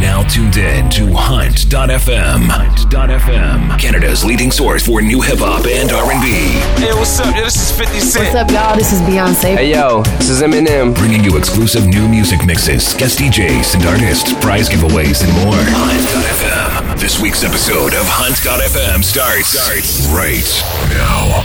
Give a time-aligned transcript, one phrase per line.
[0.00, 2.48] now tuned in to Hunt.fm.
[2.48, 6.56] Hunt.fm, Canada's leading source for new hip hop and R&B.
[6.80, 7.36] Hey, what's up?
[7.36, 8.24] Yo, this is 50 Cent.
[8.24, 8.76] What's up, y'all?
[8.76, 9.56] This is Beyonce.
[9.56, 10.94] Hey yo, this is Eminem.
[10.94, 15.60] Bringing you exclusive new music mixes, guest DJs and artists, prize giveaways, and more.
[15.60, 16.98] Hunt.fm.
[16.98, 20.48] This week's episode of Hunt.fm starts, starts right
[20.96, 21.44] now.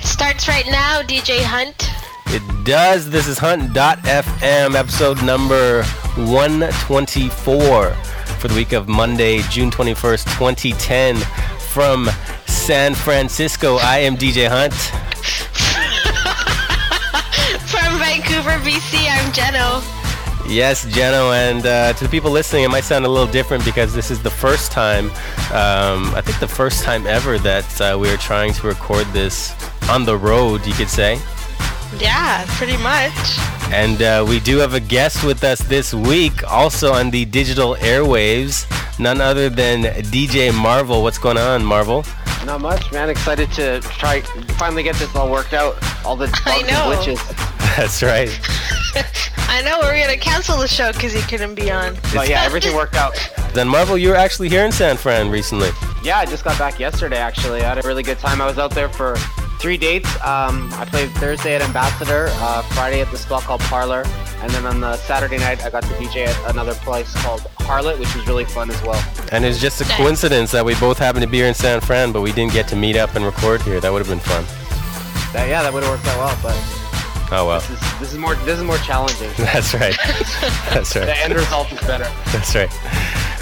[0.00, 1.90] Starts right now, DJ Hunt.
[2.32, 3.10] It does.
[3.10, 5.82] This is Hunt.fm, episode number
[6.14, 11.16] 124 for the week of Monday, June 21st, 2010.
[11.72, 12.08] From
[12.46, 14.74] San Francisco, I am DJ Hunt.
[17.66, 19.82] From Vancouver, BC, I'm Jeno.
[20.48, 23.92] Yes, Jeno, and uh, to the people listening, it might sound a little different because
[23.92, 25.06] this is the first time,
[25.50, 29.52] um, I think the first time ever that uh, we are trying to record this
[29.88, 31.20] on the road, you could say.
[31.98, 33.38] Yeah, pretty much.
[33.72, 37.76] And uh, we do have a guest with us this week, also on the digital
[37.76, 38.66] airwaves,
[38.98, 41.02] none other than DJ Marvel.
[41.02, 42.04] What's going on, Marvel?
[42.44, 43.10] Not much, man.
[43.10, 44.22] Excited to try
[44.58, 45.76] finally get this all worked out.
[46.04, 47.50] All the bugs I and glitches.
[47.76, 48.30] That's right.
[49.48, 51.96] I know we're gonna cancel the show because he couldn't be on.
[52.14, 53.14] But yeah, everything worked out.
[53.52, 55.70] Then Marvel, you were actually here in San Fran recently.
[56.02, 57.18] Yeah, I just got back yesterday.
[57.18, 58.40] Actually, I had a really good time.
[58.40, 59.16] I was out there for
[59.60, 60.08] three dates.
[60.24, 64.04] Um, I played Thursday at Ambassador, uh, Friday at this spot called Parlor,
[64.40, 67.98] and then on the Saturday night I got to DJ at another place called Harlot,
[67.98, 69.02] which was really fun as well.
[69.32, 72.10] And it's just a coincidence that we both happened to be here in San Fran,
[72.10, 73.80] but we didn't get to meet up and record here.
[73.80, 74.44] That would have been fun.
[75.34, 76.79] That, yeah, that would have worked out well, but
[77.32, 77.60] Oh well.
[77.60, 79.30] this is this is more this is more challenging.
[79.36, 79.96] That's right.
[80.70, 81.06] That's right.
[81.06, 82.10] The end result is better.
[82.32, 82.70] That's right.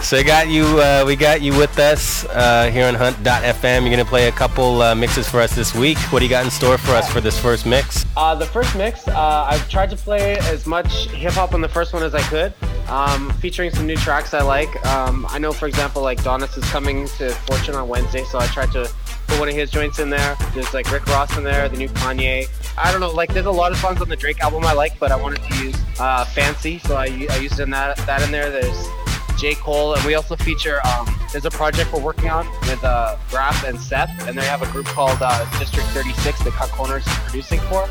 [0.03, 0.64] So I got you.
[0.64, 3.81] Uh, we got you with us uh, here on Hunt.fm.
[3.83, 5.98] You're gonna play a couple uh, mixes for us this week.
[6.12, 8.06] What do you got in store for us for this first mix?
[8.16, 11.69] Uh, the first mix, uh, I've tried to play as much hip hop on the
[11.69, 12.55] first one as I could,
[12.89, 14.70] um, featuring some new tracks I like.
[14.86, 18.47] Um, I know, for example, like Donnis is coming to Fortune on Wednesday, so I
[18.47, 18.89] tried to
[19.29, 20.37] put one of his joints in there.
[20.55, 22.49] There's like Rick Ross in there, the new Kanye.
[22.77, 24.99] I don't know, like there's a lot of songs on the Drake album I like,
[24.99, 28.31] but I wanted to use uh, Fancy, so I, I used in that that in
[28.31, 28.50] there.
[28.50, 28.88] There's
[29.38, 29.55] J.
[29.55, 30.84] Cole, and we also feature.
[30.87, 34.62] Um, there's a project we're working on with uh, Graf and Seth, and they have
[34.62, 37.88] a group called uh, District 36 that Cut Corners is producing for.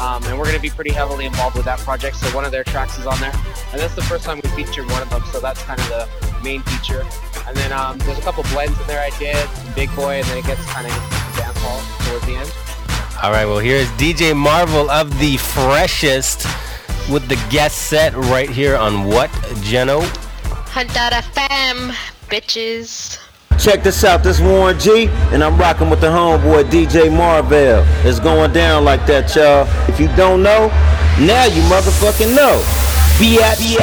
[0.00, 2.52] Um, and we're going to be pretty heavily involved with that project, so one of
[2.52, 3.32] their tracks is on there.
[3.72, 6.08] And that's the first time we featured one of them, so that's kind of the
[6.42, 7.04] main feature.
[7.46, 10.26] And then um, there's a couple blends in there I did, some Big Boi, and
[10.26, 10.92] then it gets kind of
[11.36, 12.52] dance hall towards the end.
[13.22, 13.46] All right.
[13.46, 16.46] Well, here's DJ Marvel of the freshest
[17.10, 19.30] with the guest set right here on what
[19.62, 20.02] Geno.
[20.70, 21.90] Hunt.fm,
[22.28, 23.18] bitches.
[23.58, 27.84] Check this out, this Warren G, and I'm rocking with the homeboy DJ Marvel.
[28.06, 29.66] It's going down like that, y'all.
[29.88, 30.68] If you don't know,
[31.18, 32.62] now you motherfucking know.
[33.18, 33.74] Be at, be.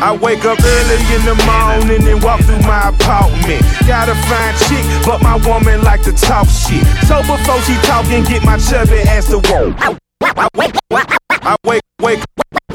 [0.00, 3.60] I wake up early in the morning and walk through my apartment.
[3.86, 6.80] Got a fine chick, but my woman like to talk shit.
[7.04, 9.76] So before she talking, get my chubby ass to walk.
[10.22, 12.24] I wake, wake, wake,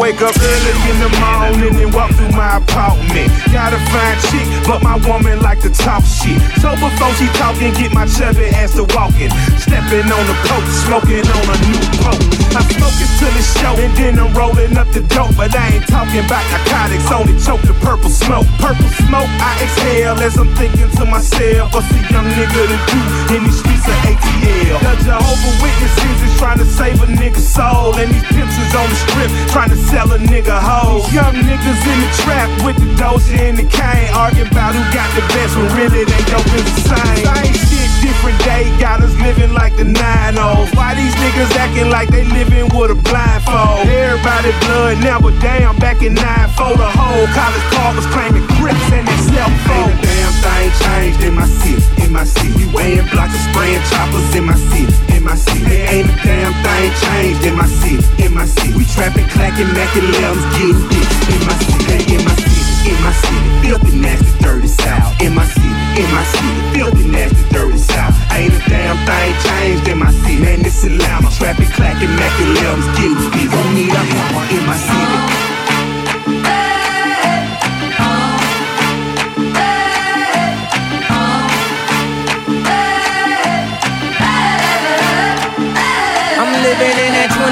[0.06, 3.26] wake up early in the morning and walk through my apartment.
[3.50, 6.38] Got a fine chick, but my woman like to talk shit.
[6.62, 9.34] So before she talking, get my chubby ass to walking.
[9.58, 12.22] Stepping on the coat, smoking on a new poke.
[12.54, 15.34] I smoke it till it's show, and then I'm rolling up the dope.
[15.34, 18.46] But I ain't talking about narcotics, only choke the purple smoke.
[18.62, 23.02] Purple smoke, I exhale as I'm thinking to myself, what's a young nigga to do
[23.34, 24.78] in these streets of ATL?
[24.86, 28.86] The Jehovah Witnesses is trying to save a nigga's soul, and these pimps is on
[28.86, 31.08] the strip trying to sell a nigga hoe.
[31.16, 35.08] Young niggas in the trap with the doja and the cane, arguing about who got
[35.16, 37.24] the best when really they don't is the same.
[37.24, 40.36] Same shit, different day, got us living like the 9
[40.76, 43.88] Why these niggas acting like they living with a blindfold?
[43.88, 48.46] Everybody blood now, but damn, back in 9 4 the whole college car was claiming
[48.60, 50.05] grips and their cell phone.
[50.46, 52.54] Ain't a damn thing changed in my city, in my city.
[52.54, 55.66] We weighing blocks and spraying choppers in my city, in my city.
[55.66, 58.74] Ain't a damn thing changed in my city, in my city.
[58.74, 63.14] We trapping, clacking, macking limbs, getting dicks in my city, in my city, in my
[63.14, 63.50] city.
[63.66, 65.22] Filthy, nasty, dirty south.
[65.22, 66.54] In my city, in my city.
[66.74, 68.16] Filthy, nasty, dirty south.
[68.32, 70.42] Ain't a damn thing changed in my city.
[70.42, 71.30] Man, this Atlanta.
[71.38, 73.52] Trapping, clacking, macking limbs, getting dicks.
[73.52, 75.45] Don't need a hammer in my city.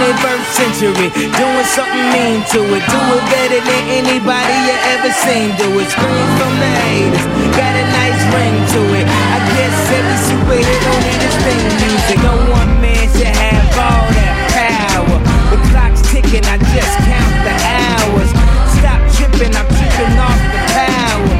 [0.03, 1.07] 21st century.
[1.15, 2.83] Doing something mean to it.
[2.91, 5.55] Do it better than anybody you ever seen.
[5.55, 5.87] Do it.
[5.87, 7.23] Scream from the haters.
[7.55, 9.05] Got a nice ring to it.
[9.07, 12.19] I guess every superhero need a thing music.
[12.19, 15.19] No one man should have all that power.
[15.55, 18.29] The clock's ticking, I just count the hours.
[18.75, 21.31] Stop tripping, I'm tripping off the power.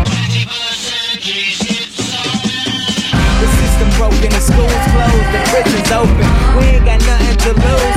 [3.44, 6.28] The system broken, the school's closed, the prison's open.
[6.56, 7.93] We ain't got nothing to lose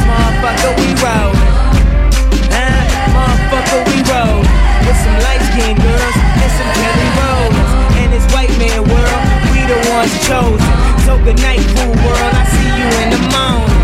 [0.67, 1.33] motherfucker, we roll.
[2.51, 2.83] Huh?
[3.15, 4.41] Motherfucker, we roll.
[4.87, 7.73] With some light skinned girls and some Kelly Rowlands.
[8.01, 10.73] And this white man world, we the ones chosen.
[11.07, 12.35] So good night, cool world.
[12.35, 13.75] I see you in the morning.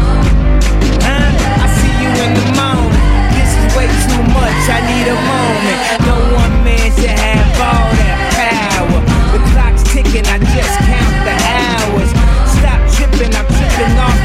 [1.07, 1.31] Huh?
[1.63, 3.03] I see you in the morning.
[3.37, 4.63] This is way too much.
[4.67, 5.81] I need a moment.
[6.07, 9.01] No one man should have all that power.
[9.35, 10.27] The clock's ticking.
[10.27, 12.11] I just count the hours.
[12.59, 13.35] Stop tripping.
[13.35, 14.22] I'm tripping off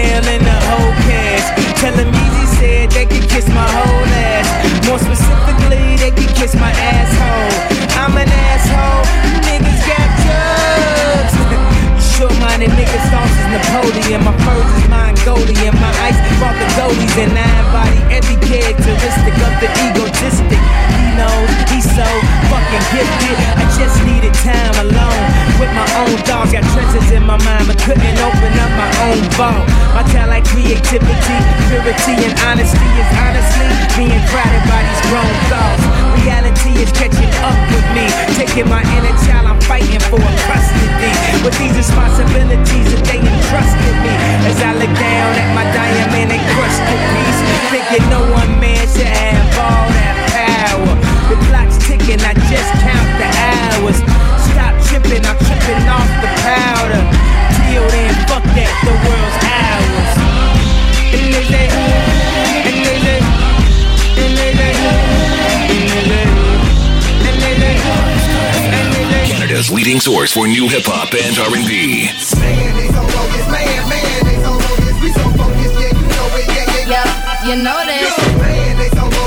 [0.00, 1.52] Cam and the whole cast.
[1.76, 4.48] Telling me he said they could kiss my whole ass.
[4.88, 7.52] More specifically, they could kiss my asshole.
[8.00, 11.34] I'm an asshole, you niggas got drugs.
[12.16, 14.24] Short minded niggas, thoughts is Napoleon.
[14.24, 15.76] My purse is Mongolian.
[15.76, 20.62] My ice brought the goldies and I embody every characteristic of the egotistic.
[20.96, 22.08] He knows he's so
[22.48, 23.36] fucking gifted.
[23.52, 26.56] I just needed time alone with my own dogs.
[26.56, 29.68] Got treasures in my mind, but couldn't open up my own vault.
[29.92, 35.84] My talent, creativity, purity, and honesty is honestly being crowded by these grown thoughts.
[36.24, 38.08] Reality is catching up with me,
[38.40, 39.52] taking my inner child.
[39.52, 41.12] I'm fighting for a custody
[41.44, 44.12] with these responsibilities that they entrusted me.
[44.48, 49.06] As I look down at my diamond and crusted piece, thinking no one man should
[49.06, 50.94] have all that power.
[51.28, 54.29] The clock's ticking, I just count the hours.
[55.00, 57.02] Stop I'm tripping off the powder.
[57.70, 60.16] Till then, fuck that, the world's ours.
[61.14, 61.66] And they say,
[62.68, 63.18] and they say,
[64.20, 64.72] and they say,
[65.70, 66.24] and they say,
[67.26, 67.74] and they say,
[68.68, 69.26] and they say.
[69.26, 72.10] Canada's leading source for new hip hop and R&B.
[76.90, 77.06] Yep,
[77.46, 78.10] you know this.
[78.10, 79.20] Yep, you know this.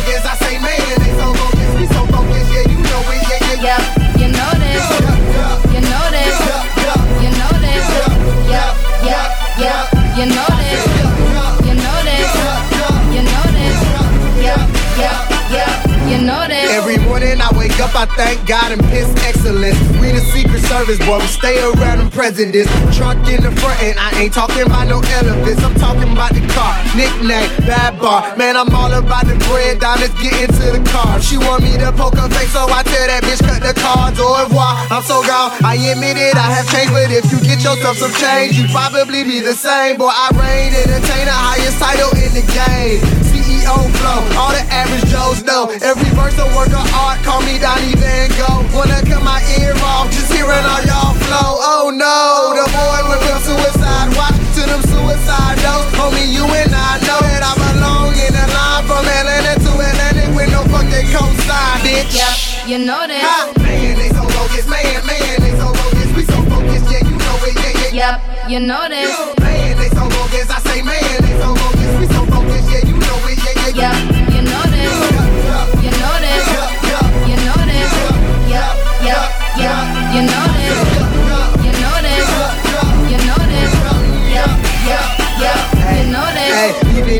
[3.53, 4.02] You know
[10.15, 10.62] You know
[17.43, 19.75] I wake up, I thank God and piss excellence.
[19.99, 22.71] We the Secret Service, boy, we stay around them presidents.
[22.95, 25.59] Trunk in the front, and I ain't talking about no elephants.
[25.59, 28.31] I'm talking about the car, nickname, bad bar.
[28.39, 31.19] Man, I'm all about the bread, diamonds, get into the car.
[31.19, 34.23] She want me to poke her face, so I tell that bitch, cut the cards,
[34.23, 34.79] au revoir.
[34.87, 38.15] I'm so gone, I admit it, I have changed, but if you get yourself some
[38.23, 39.99] change, you probably be the same.
[39.99, 43.22] Boy, I reign entertainer, highest title in the game.
[43.63, 45.71] CEO flow, all the average Joes know.
[45.79, 48.67] Every verse a work of art, call me Donnie Van Gogh.
[48.75, 51.63] Wanna cut my ear off, just hearing all y'all flow.
[51.63, 55.95] Oh no, the boy went from suicide watch to them suicide notes.
[55.95, 60.29] Homie, you and I know that I belong in the line from Atlanta to Atlantic
[60.35, 62.11] with no fucking cosign, bitch.
[62.11, 63.23] Yep, you know this.
[63.23, 66.09] Ha, man, they so bogus, man, man, they so bogus.
[66.11, 67.95] We so focused, yeah, you know it, yeah, yeah.
[67.95, 69.15] Yep, you know this.
[69.39, 71.22] Man, they so bogus, I say man,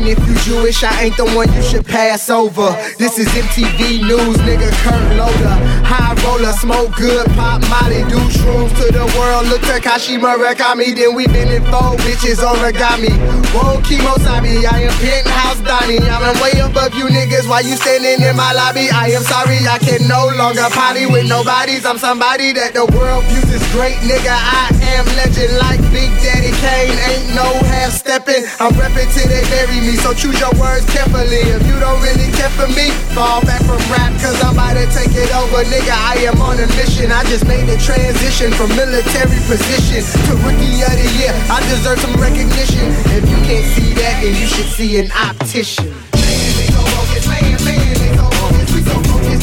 [0.04, 2.72] even if you Jewish, I ain't the one you should pass over.
[2.98, 5.56] This is MTV News, nigga, Kurt Loder.
[5.84, 9.46] High roller, smoke good, pop Molly, do shrooms to the world.
[9.48, 13.12] Look Takashi Murakami, then we been in four bitches origami.
[13.52, 16.00] Whoa, Kimosabi, I am penthouse Donnie.
[16.00, 18.90] I'm way above you niggas why you standing in my lobby.
[18.90, 21.84] I am sorry, I can no longer potty with nobodies.
[21.86, 24.32] I'm somebody that the world views as great, nigga.
[24.32, 26.98] I am legend like Big Daddy Kane.
[27.08, 28.44] Ain't no half stepping.
[28.60, 31.44] I'm reppin' till they bury me, so choose your words carefully.
[31.44, 34.86] If you don't really care for me, fall back from rap, cause I'm about to
[34.90, 35.92] take it over, nigga.
[35.92, 37.12] I am on a mission.
[37.12, 41.32] I just made the transition from military position to rookie of the year.
[41.52, 42.90] I deserve some recognition.
[43.12, 45.92] If you can't see that, then you should see an optician.
[46.14, 46.68] Man, they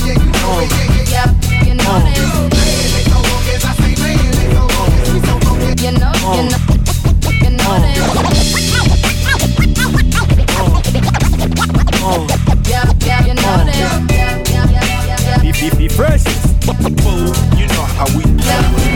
[0.02, 0.72] you know it,
[1.10, 1.66] yeah, yeah.
[1.66, 2.02] You know.
[5.82, 6.52] You know, you know,
[7.42, 8.71] you know
[15.42, 16.24] Be, be, be fresh.
[17.58, 18.91] You know how we know this.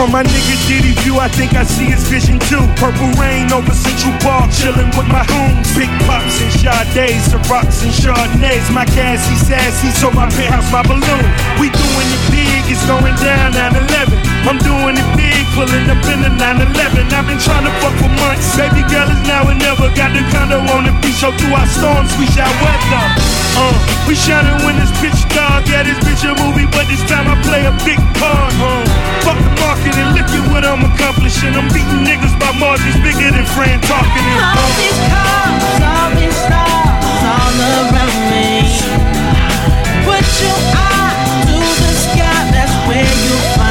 [0.00, 2.64] From my nigga Diddy view, I think I see his vision too.
[2.80, 5.68] Purple rain over Central Park, chillin' with my hoons.
[5.76, 8.64] Big pops and Sades, Cirocs and Chardonnays.
[8.72, 11.24] My gassy sassy, so my penthouse, my balloon.
[11.60, 14.16] We doing it big, it's going down 9-11.
[14.48, 17.12] I'm doing it big, pulling up in the 9-11.
[17.12, 18.56] I've been trying to fuck for months.
[18.56, 19.84] Baby girl is now and never.
[19.92, 23.04] Got the condo on the beach, so through our storms, we shall weather.
[23.52, 23.76] Uh,
[24.08, 25.68] we shining when it's pitch dark.
[25.68, 28.56] Yeah, this bitch a movie, but this time I play a big part.
[28.64, 31.54] Uh, fuck the market and look at what I'm accomplishing.
[31.54, 33.46] I'm beating niggas by margins bigger than
[33.80, 34.26] talking.
[34.40, 38.66] All these cars, all these stars all around me.
[40.04, 43.69] Put your eye to the sky, that's where you'll find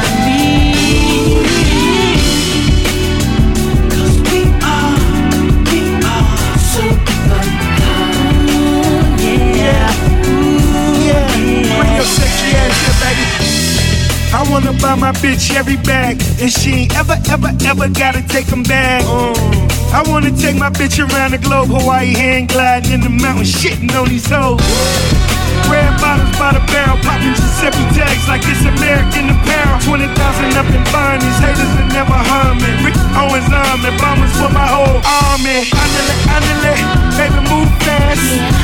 [14.32, 18.50] I wanna buy my bitch every bag, and she ain't ever, ever, ever gotta take
[18.52, 19.02] 'em back.
[19.04, 19.34] Uh,
[19.92, 23.90] I wanna take my bitch around the globe, Hawaii hang gliding in the mountains, shitting
[23.98, 24.62] on these hoes.
[25.68, 29.78] red bottles by the barrel, popping Giuseppe tags like it's American apparel.
[29.82, 32.18] 20,000 up in bond, these haters that never
[32.62, 32.70] me.
[32.86, 35.66] Rick Owens arm and bombers for my whole army.
[35.82, 36.74] Andale, andale,
[37.18, 38.22] baby move fast.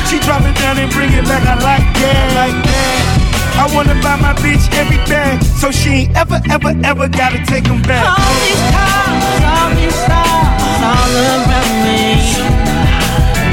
[0.09, 3.36] She drop it down and bring it back, I like that, like that.
[3.57, 7.81] I wanna buy my bitch everything, so she ain't ever, ever, ever gotta take them
[7.81, 8.05] back.
[8.05, 12.01] All these cars, all these stars, all around me.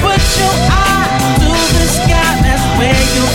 [0.05, 1.09] Put your eye
[1.41, 3.34] to the sky, that's where you'll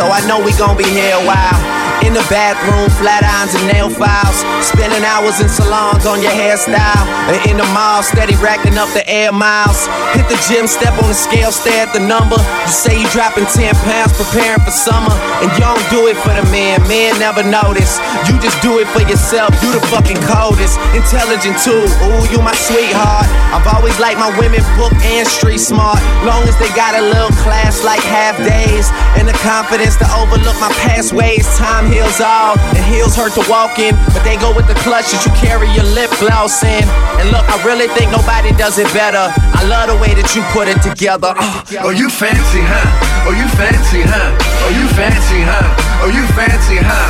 [0.00, 1.79] so I know we gon' be here a while.
[2.10, 4.42] In the bathroom, flat irons and nail files.
[4.66, 7.06] Spending hours in salons on your hairstyle.
[7.30, 9.86] And in the mall, steady racking up the air miles.
[10.18, 12.34] Hit the gym, step on the scale, stare at the number.
[12.66, 15.14] You say you dropping 10 pounds, preparing for summer.
[15.38, 18.02] And you don't do it for the man, man never notice.
[18.26, 20.82] You just do it for yourself, you the fucking coldest.
[20.98, 23.30] Intelligent too, ooh, you my sweetheart.
[23.54, 26.02] I've always liked my women book and street smart.
[26.26, 28.90] Long as they got a little class like half days.
[29.14, 31.46] And the confidence to overlook my past ways.
[31.54, 33.92] Time heals all, and heels hurt to walk in.
[34.16, 36.84] But they go with the clutch that you carry your lip gloss in.
[37.20, 39.28] And look, I really think nobody does it better.
[39.28, 41.36] I love the way that you put it together.
[41.36, 41.84] Uh.
[41.84, 43.28] Oh, you fancy, huh?
[43.28, 44.32] Oh, you fancy, huh?
[44.64, 46.00] Oh, you fancy, huh?
[46.00, 47.08] Oh, you fancy, huh?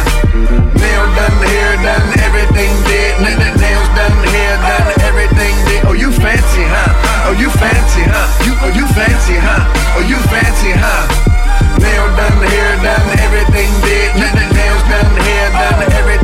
[0.74, 3.14] Nail done, hair done, everything did.
[3.22, 5.86] Nails done, hair done, everything did.
[5.86, 7.30] Oh, you fancy, huh?
[7.30, 8.26] Oh, you fancy, huh?
[8.42, 9.62] You, oh, you fancy, huh?
[9.94, 11.29] Oh, you fancy, huh?
[11.80, 14.10] Nail done, hair done, everything did.
[14.16, 16.19] N- n- nails done, hair done, everything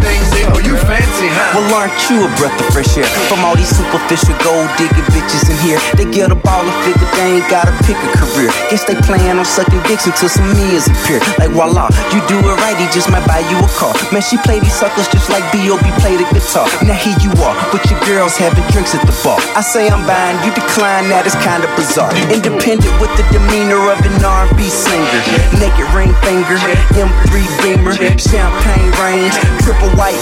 [0.54, 1.58] Oh, you fancy, huh?
[1.58, 3.08] Well, aren't you a breath of fresh air?
[3.26, 5.80] From all these superficial gold digging bitches in here.
[5.98, 8.52] They get a ball and figure they ain't gotta pick a career.
[8.70, 11.18] Guess they plan on sucking dicks until some meals appear.
[11.40, 13.94] Like voila, you do it right, he just might buy you a car.
[14.12, 15.82] Man, she play these suckers just like B.O.B.
[15.98, 16.68] play the guitar.
[16.84, 19.40] Now here you are, with your girls having drinks at the bar.
[19.56, 22.12] I say I'm buying, you decline, that is kinda bizarre.
[22.30, 25.20] Independent with the demeanor of an R&B singer.
[25.58, 26.58] Naked ring finger,
[26.94, 27.32] M3
[27.64, 29.34] Beamer, champagne range,
[29.64, 30.18] triple white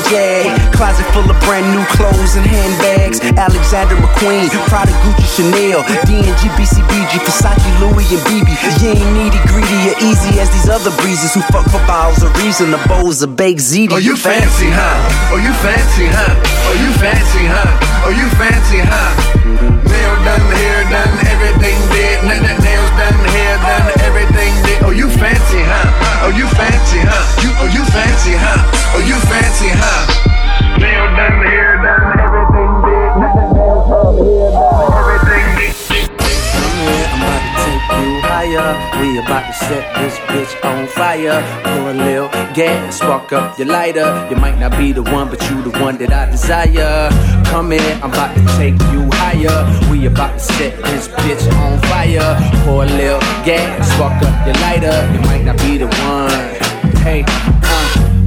[0.75, 3.21] closet full of brand new clothes and handbags.
[3.35, 8.49] Alexander McQueen, Prada, Gucci, Chanel, D&G, BCBG, Versace, Louis, and BB.
[8.83, 12.31] You ain't needy, greedy, or easy as these other breezes who fuck for bottles of
[12.43, 13.93] reason, the bowls of baked ziti.
[13.93, 15.33] Oh, you fancy, huh?
[15.33, 16.33] Oh, you fancy, huh?
[16.69, 18.07] Oh, you fancy, huh?
[18.07, 19.11] Oh, you fancy, huh?
[19.89, 21.24] Nail done, hair done,
[24.87, 26.29] Oh, you fancy, huh?
[26.29, 27.43] Oh, you fancy, huh?
[27.43, 28.61] You, oh, you fancy, huh?
[28.95, 30.79] Oh, you fancy, huh?
[30.79, 33.11] Nail done, hair done, everything did.
[33.17, 34.94] N- n- nails done, hair
[38.55, 38.63] you.
[39.01, 41.39] We about to set this bitch on fire.
[41.65, 44.09] Pour a little gas, spark up your lighter.
[44.31, 47.11] You might not be the one, but you the one that I desire.
[47.47, 49.59] Come in, I'm about to take you higher.
[49.91, 52.31] We about to set this bitch on fire.
[52.65, 54.97] Pour a little gas, spark up your lighter.
[55.13, 56.95] You might not be the one.
[57.03, 57.84] Hey, uh.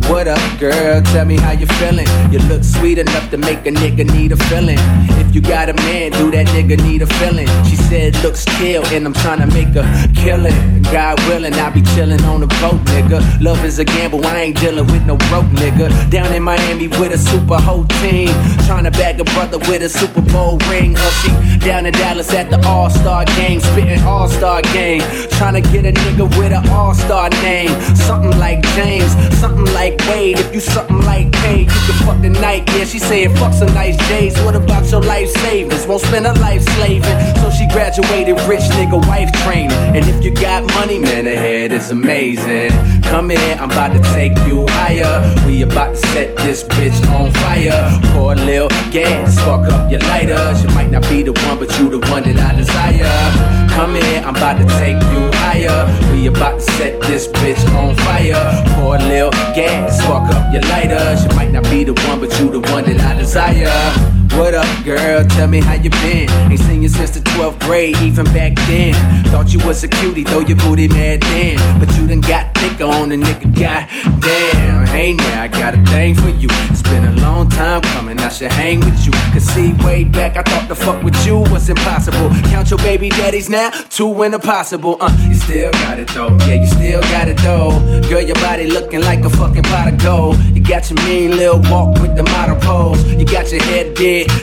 [0.09, 1.01] What up, girl?
[1.01, 2.07] Tell me how you feeling.
[2.31, 4.77] You look sweet enough to make a nigga need a feeling.
[5.19, 7.47] If you got a man, do that nigga need a feeling?
[7.65, 9.83] She said, looks kill, and I'm trying to make a
[10.15, 10.81] killing.
[10.83, 13.19] God willing, I'll be chilling on the boat, nigga.
[13.41, 16.09] Love is a gamble, I ain't dealing with no broke nigga.
[16.09, 18.29] Down in Miami with a super whole team.
[18.65, 20.95] Trying to bag a brother with a Super Bowl ring.
[21.21, 25.01] She down in Dallas at the All Star game, spitting All Star game.
[25.31, 27.71] Trying to get a nigga with an All Star name.
[27.95, 30.39] Something like James, something like Wade.
[30.39, 32.63] If you something like Kane, you can fuck the night.
[32.75, 34.39] Yeah, she saying fuck some nice days.
[34.41, 35.85] What about your life savings?
[35.85, 37.17] Won't spend a life slaving.
[37.41, 39.71] So she graduated rich nigga wife training.
[39.95, 42.71] And if you got money, man, ahead head is amazing.
[43.03, 45.13] Come in, I'm about to take you higher.
[45.45, 47.99] We about to set this bitch on fire.
[48.13, 50.53] Pour a little gas, spark up your lighter.
[50.61, 53.66] You might not be the one, but you the one that I desire.
[53.77, 56.12] Come here, I'm about to take you higher.
[56.12, 58.63] We about to set this bitch on fire.
[58.74, 61.15] Pour a little gas, spark up your lighter.
[61.15, 64.16] She might not be the one, but you the one that I desire.
[64.36, 65.24] What up, girl?
[65.25, 66.29] Tell me how you been.
[66.29, 68.93] Ain't seen you since the 12th grade, even back then.
[69.25, 71.79] Thought you was a cutie, though your booty mad then.
[71.79, 74.88] But you done got thick on a nigga, god damn.
[74.88, 76.48] Hey now, I got a thing for you.
[76.69, 79.12] It's been a long time coming, I should hang with you.
[79.34, 82.29] Cause see, way back, I thought the fuck with you was impossible.
[82.50, 84.98] Count your baby daddies now, two in a possible.
[85.00, 87.72] Uh, you still got it though, yeah, you still got it though.
[88.10, 90.38] Girl, your body looking like a fucking pot of gold.
[90.55, 93.03] You got your mean little walk with the model pose.
[93.13, 93.96] You got your head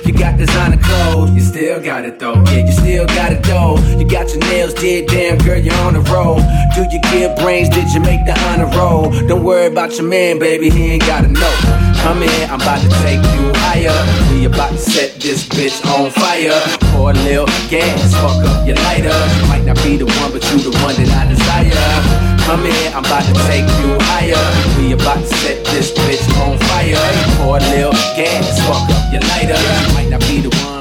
[0.04, 1.30] you got designer clothes.
[1.30, 3.76] You still got it though, yeah, you still got it though.
[3.98, 6.42] You got your nails did, damn girl, you're on the road.
[6.74, 7.68] Do you give brains?
[7.68, 9.10] Did you make the honor roll?
[9.26, 11.93] Don't worry about your man, baby, he ain't gotta know.
[12.04, 13.96] Come in, I'm about to take you higher.
[14.30, 16.52] We about to set this bitch on fire.
[16.92, 19.08] Pour a little gas, fuck up your lighter.
[19.08, 22.44] You might not be the one, but you the one that I desire.
[22.44, 24.44] Come here, I'm about to take you higher.
[24.76, 27.00] We about to set this bitch on fire.
[27.40, 29.56] Pour a little gas, fuck up your lighter.
[29.94, 30.73] Might not be the one.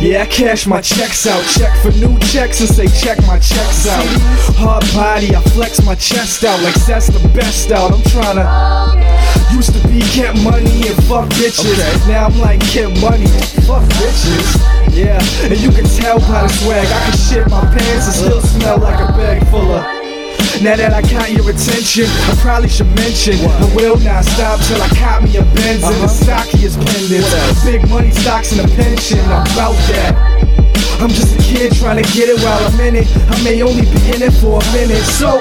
[0.00, 1.44] Yeah, I cash my checks out.
[1.44, 4.06] Check for new checks and say check my checks out.
[4.56, 7.92] Hard body, I flex my chest out like that's the best out.
[7.92, 8.48] I'm tryna.
[9.52, 12.08] Used to be get money and fuck bitches.
[12.08, 14.56] Now I'm like get money and fuck bitches.
[14.96, 16.86] Yeah, and you can tell by the swag.
[16.86, 19.99] I can shit my pants and still smell like a bag full of.
[20.60, 24.76] Now that I got your attention, I probably should mention I will not stop till
[24.76, 26.52] I caught me a Benz and the uh-huh.
[26.60, 27.64] is pendants.
[27.64, 30.12] Big money stocks and a pension, I'm about that.
[31.00, 33.08] I'm just a kid trying to get it while I'm in it.
[33.32, 35.40] I may only be in it for a minute, so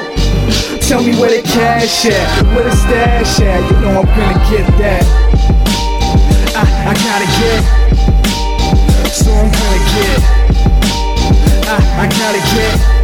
[0.87, 2.23] tell me where the cash at,
[2.55, 3.59] where the stash at.
[3.59, 5.03] You know I'm gonna get that.
[6.55, 7.59] I, I gotta get,
[9.11, 10.19] so I'm gonna get.
[11.67, 12.98] I, I gotta get.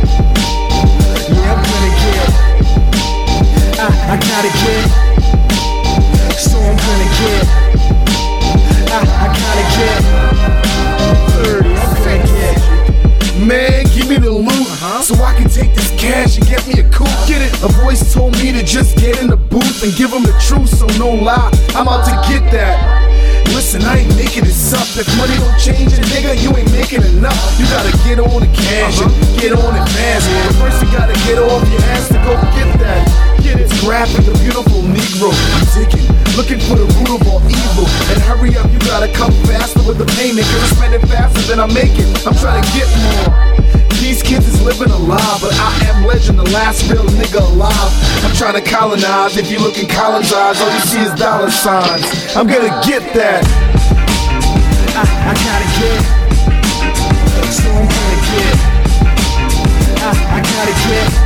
[18.65, 21.53] Just get in the booth and give them the truth, so no lie.
[21.77, 22.73] I'm out to get that.
[23.53, 24.89] Listen, I ain't making this up.
[24.97, 27.37] If money don't change it, nigga, you ain't making enough.
[27.61, 29.39] You gotta get on the cash and uh-huh.
[29.39, 30.25] get on it fast.
[30.25, 33.05] But first, you gotta get off your ass to go get that.
[33.45, 33.69] Get it.
[33.85, 35.29] Graphic, the beautiful Negro.
[35.29, 37.85] I'm digging, looking for the root of all evil.
[38.09, 40.49] And hurry up, you gotta come faster with the payment.
[40.49, 42.09] Cause I'm spending faster than I make it.
[42.25, 43.84] I'm trying to get more.
[44.05, 47.91] These kids is living a lie, but I am legend, the last real nigga alive.
[48.23, 49.35] I'm trying to colonize.
[49.35, 52.05] If you look in Collins' eyes, all you see is dollar signs.
[52.35, 53.41] I'm gonna get that.
[54.93, 56.01] I, I gotta get.
[57.51, 58.55] So I'm gonna get.
[59.97, 61.24] I, I gotta get.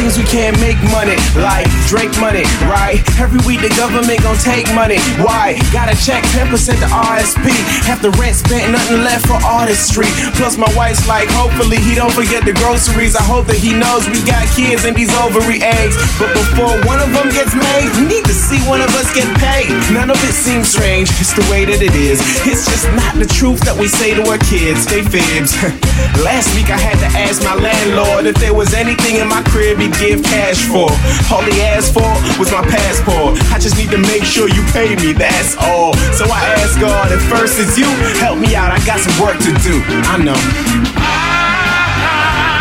[0.00, 3.04] Seems we can't make money like Drake money, right?
[3.20, 4.96] Every week the government gon' take money.
[5.20, 5.60] Why?
[5.76, 6.48] Gotta check 10%
[6.80, 7.52] to RSP.
[7.84, 10.08] Half the rent spent, nothing left for artistry.
[10.40, 13.14] Plus my wife's like, hopefully he don't forget the groceries.
[13.14, 16.00] I hope that he knows we got kids and these ovary eggs.
[16.16, 19.28] But before one of them gets made, we need to see one of us get
[19.36, 19.68] paid.
[19.92, 22.24] None of it seems strange, it's the way that it is.
[22.48, 24.86] It's just not the truth that we say to our kids.
[24.88, 25.52] They fibs.
[26.24, 29.89] Last week I had to ask my landlord if there was anything in my crib
[29.98, 30.90] give cash for.
[31.32, 33.38] All he asked for was my passport.
[33.54, 35.94] I just need to make sure you pay me, that's all.
[36.18, 39.38] So I ask God, if first it's you, help me out, I got some work
[39.38, 39.82] to do.
[40.10, 40.38] I know.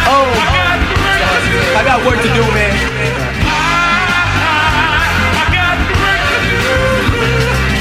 [0.09, 0.69] Oh, oh
[1.77, 2.73] I got work to do, man.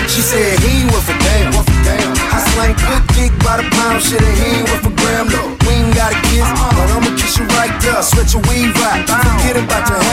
[0.09, 0.48] She said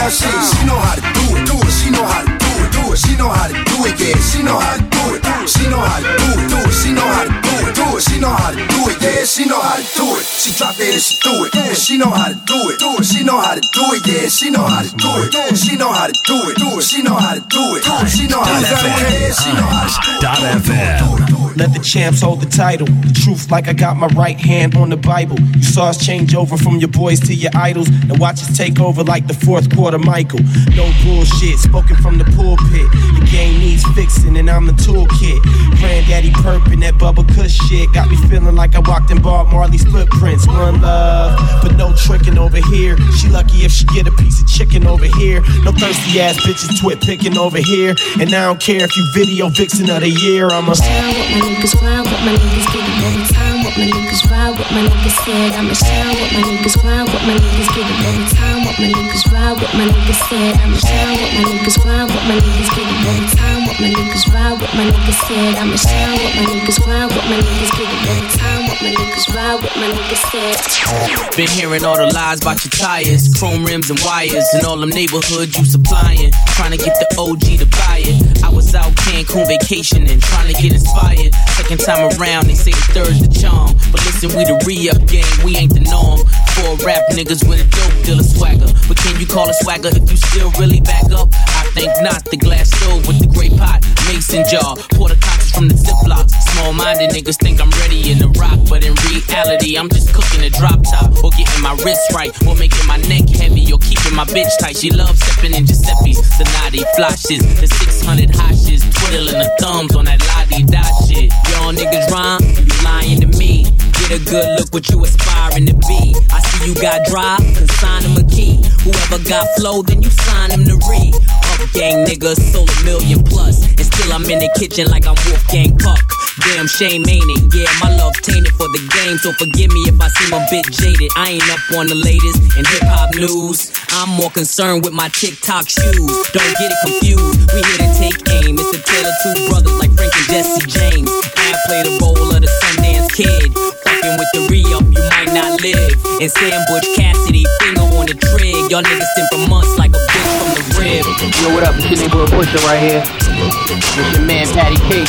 [0.06, 0.58] hair shit.
[0.58, 1.46] She know how to do it.
[1.46, 1.72] Do it.
[1.72, 2.70] She know how to do it.
[2.72, 2.98] Do it.
[2.98, 4.00] She know how to do it.
[4.00, 5.48] Yeah, she know how to do it.
[5.48, 6.48] She know how to do it.
[6.50, 6.74] Do it.
[6.74, 7.74] She know how to do it.
[7.74, 8.02] Do it.
[8.02, 9.02] She know how to do it.
[9.02, 10.25] Yeah, she know how to do it.
[10.56, 11.54] She drop it and she do it.
[11.54, 12.78] And she know how to do it.
[12.78, 13.04] Do it.
[13.04, 14.06] She know how to do it.
[14.06, 15.56] Yeah, she know how to do it.
[15.58, 16.56] She know how to do it.
[16.56, 16.82] Do it.
[16.82, 18.08] She know how to do it.
[18.08, 19.36] She know how to do it.
[19.36, 20.22] She know how to do it.
[20.22, 21.56] Dot FM.
[21.56, 22.86] Let the champs hold the title.
[22.86, 25.38] The truth, like I got my right hand on the Bible.
[25.40, 27.88] You saw us change over from your boys to your idols.
[28.04, 30.40] Now watch us take over like the fourth quarter Michael.
[30.76, 32.88] No bullshit, spoken from the pulpit.
[33.16, 35.40] The game needs fixing, and I'm the toolkit.
[35.80, 39.84] Granddaddy perp that bubble cuss shit got me feeling like I walked in Bob Marley's
[39.84, 40.45] footprints.
[40.46, 42.96] One love, but no tricking over here.
[43.18, 45.40] She lucky if she get a piece of chicken over here.
[45.64, 47.94] No thirsty ass bitches twit picking over here.
[48.20, 50.48] And I don't care if you video vixen of the year.
[50.48, 53.86] I'm a Shine with my niggas, grind with my niggas, get it time with my
[53.90, 55.52] niggas, ride with my niggas, scared.
[55.58, 59.24] I'ma shine with my niggas, grind with my niggas, get it time with my niggas,
[59.32, 60.56] ride with my niggas, scared.
[60.62, 64.24] I'ma shine with my niggas, grind with my niggas, get it time with my niggas,
[64.32, 65.56] ride with my niggas, scared.
[65.58, 69.26] I'ma shine with my niggas, grind with my niggas, get it time with my niggas,
[69.34, 70.35] ride with my niggas, scared.
[70.36, 74.90] Been hearing all the lies about your tires, chrome rims and wires, and all them
[74.90, 76.28] neighborhoods you supplying.
[76.52, 78.44] Trying to get the OG to buy it.
[78.44, 81.32] I was out Cancun vacationing, trying to get inspired.
[81.56, 83.72] Second time around, they say the third's the charm.
[83.88, 86.20] But listen, we the re up game, we ain't the norm.
[86.52, 88.68] Four rap niggas with a dope dealer swagger.
[88.88, 91.32] But can you call it swagger if you still really back up?
[91.32, 92.28] I think not.
[92.28, 96.28] The glass stove with the great pot, mason jar, porta conchas from the Ziploc.
[96.52, 100.25] Small minded niggas think I'm ready in the rock, but in reality, I'm just cooking
[100.42, 104.14] a drop top or getting my wrist right or making my neck heavy or keeping
[104.14, 104.76] my bitch tight.
[104.76, 110.20] She loves stepping in Giuseppe's, Sonati flashes, the 600 hoshes, twiddling the thumbs on that
[110.50, 111.32] di da shit.
[111.50, 113.64] Y'all niggas rhyme, you lying to me.
[114.00, 116.14] Get a good look what you aspiring to be.
[116.30, 118.60] I see you got drive, consign him a key.
[118.84, 121.14] Whoever got flow, then you sign him to read.
[121.14, 125.16] Up gang niggas sold a million plus, and still I'm in the kitchen like I'm
[125.26, 126.15] Wolfgang Puck.
[126.36, 127.48] Damn shame, ain't it?
[127.56, 130.68] Yeah, my love tainted for the game, so forgive me if I seem a bit
[130.68, 131.08] jaded.
[131.16, 133.72] I ain't up on the latest in hip hop news.
[133.96, 136.12] I'm more concerned with my TikTok shoes.
[136.36, 137.40] Don't get it confused.
[137.56, 138.60] We here to take aim.
[138.60, 141.08] It's a tale of two brothers like Frank and Jesse James.
[141.40, 143.56] I play the role of the Sundance Kid.
[143.56, 145.96] Fucking with the re-up, you might not live.
[146.20, 148.68] And Sam Butch Cassidy, finger on the trig.
[148.68, 151.04] Y'all niggas sent for months like a bitch from the rib.
[151.40, 151.72] Yo, what up?
[151.80, 153.65] It's your neighborhood pusher right here.
[153.76, 155.08] It's your man Patty Cake.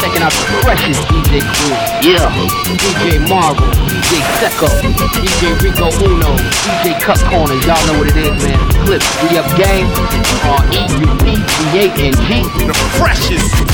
[0.00, 1.76] Checking out the freshest DJ crew.
[2.00, 2.32] Yeah.
[2.80, 4.68] DJ Marvel, DJ Seco,
[5.20, 6.36] DJ Rico Uno,
[6.82, 7.64] DJ Cut Corners.
[7.66, 8.58] Y'all know what it is, man.
[8.84, 9.86] Clipse, we up game.
[10.46, 12.28] R-E-U-P-D-A-N-G.
[12.66, 13.66] The freshest.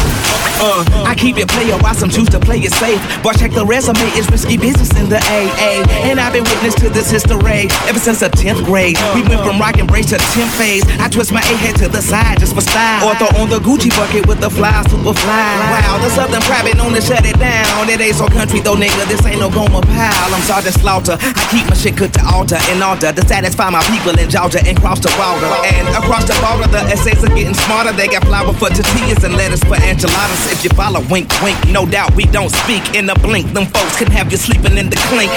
[0.63, 3.03] Uh, I keep it player, while some choose to play it safe.
[3.23, 5.83] But check the resume, it's risky business in the AA.
[6.07, 8.97] And I've been witness to this history ever since the 10th grade.
[9.15, 10.85] We went from rock and brace to 10th phase.
[11.03, 13.11] I twist my A head to the side just for style.
[13.11, 15.53] Or throw on the Gucci bucket with the fly, super fly.
[15.71, 17.89] Wow, the Southern private known to shut it down.
[17.89, 19.05] It ain't so country though, nigga.
[19.09, 20.31] This ain't no Gomer Pyle.
[20.33, 21.17] I'm Sergeant Slaughter.
[21.21, 24.61] I keep my shit cooked to altar and altar to satisfy my people in Georgia
[24.65, 25.49] and cross the water.
[25.77, 27.93] And across the border, the essays are getting smarter.
[27.93, 30.43] They got flour for tortillas and lettuce for enchiladas.
[30.51, 31.59] If you follow, wink, wink.
[31.69, 33.53] No doubt we don't speak in a blink.
[33.53, 35.31] Them folks can have you sleeping in the clink.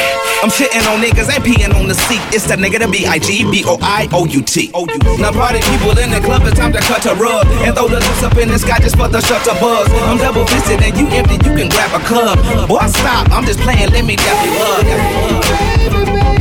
[0.43, 2.21] I'm shitting on niggas and peeing on the seat.
[2.35, 4.71] It's that nigga to B I G B O I O U T.
[5.19, 7.99] Now party people in the club, it's time to cut a rug and throw the
[7.99, 9.87] loose up in the sky just for the shutter buzz.
[9.91, 12.37] I'm double fisted and you empty, you can grab a club.
[12.67, 13.91] Boy, stop, I'm just playing.
[13.91, 14.83] Let me dap you up.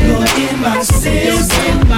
[0.01, 1.89] You're in my system,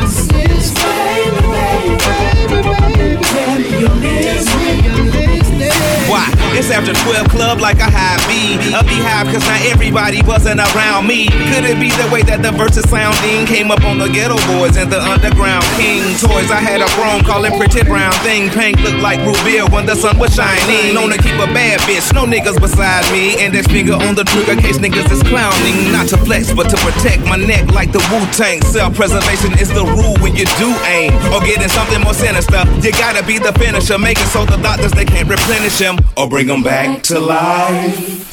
[7.57, 8.57] 12 club like a high B.
[8.75, 11.29] A beehive cause not everybody wasn't around me.
[11.53, 14.77] Could it be the way that the verses sounding came up on the Geto Boys
[14.77, 16.51] and the underground king toys?
[16.51, 18.51] I had a chrome calling pretty brown thing.
[18.51, 19.37] Pink looked like root
[19.73, 20.95] when the sun was shining.
[20.95, 23.39] Known to keep a bad bitch, no niggas beside me.
[23.41, 25.93] And this finger on the trigger case niggas is clowning.
[25.93, 28.61] Not to flex, but to protect my neck like the Wu Tang.
[28.63, 31.13] Self preservation is the rule when you do aim.
[31.33, 32.65] Or getting something more sinister.
[32.83, 33.99] You gotta be the finisher.
[33.99, 37.46] Make it so the doctors they can't replenish him or bring them back to life,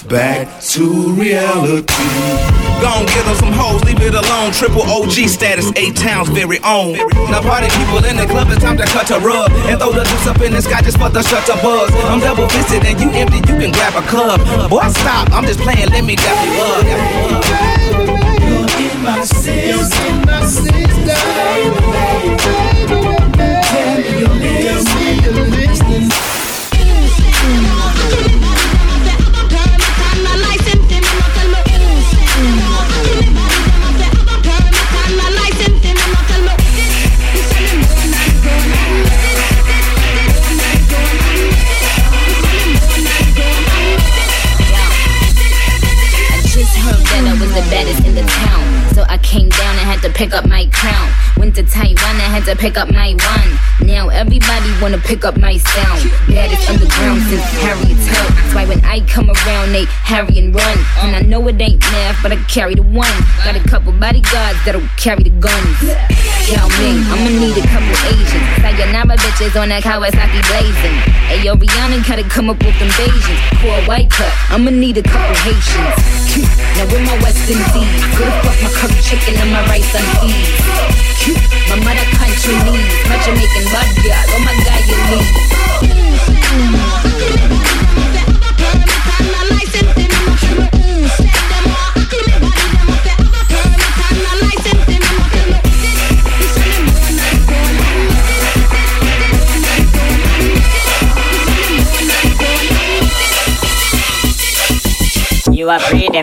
[0.10, 1.86] back to reality.
[2.82, 4.52] Gon' give them some hoes, leave it alone.
[4.52, 6.98] Triple OG status, eight towns very own.
[7.30, 10.04] Now party people in the club, it's time to cut a rug and throw the
[10.04, 11.92] juice up in the sky just for the shutter buzz.
[12.10, 14.42] I'm double fisted and you empty, you can grab a club.
[14.70, 16.84] Boy, stop, I'm just playing, let me dap you up.
[18.82, 21.06] You're my system, my system,
[21.54, 21.80] baby,
[22.90, 24.26] baby, baby.
[24.42, 26.10] Me you're listening,
[47.54, 48.94] the baddest in the town.
[48.96, 51.10] So I came down and had to pick up my crown.
[51.44, 53.50] Winter time Taiwan, I had to pick up my one.
[53.84, 56.08] Now everybody wanna pick up my sound.
[56.32, 58.32] Baddest underground since Harriet Tubman.
[58.32, 60.78] That's why when I come around, they harry and run.
[61.04, 63.12] And I know it ain't math, but I carry the one.
[63.44, 65.84] Got a couple bodyguards that'll carry the guns.
[66.48, 68.48] Yao me, I'ma need a couple Asians.
[68.64, 70.96] Sayonara bitches on that Kawasaki blazing.
[71.28, 73.42] Ayo, Rihanna gotta come up with them Asians.
[73.60, 76.24] Pour a white cut, I'ma need a couple Haitians.
[76.80, 77.68] Now where my West Indies?
[78.16, 81.33] The fuck my curry chicken and my rice and peas?
[81.70, 83.66] My mother country needs my Jamaican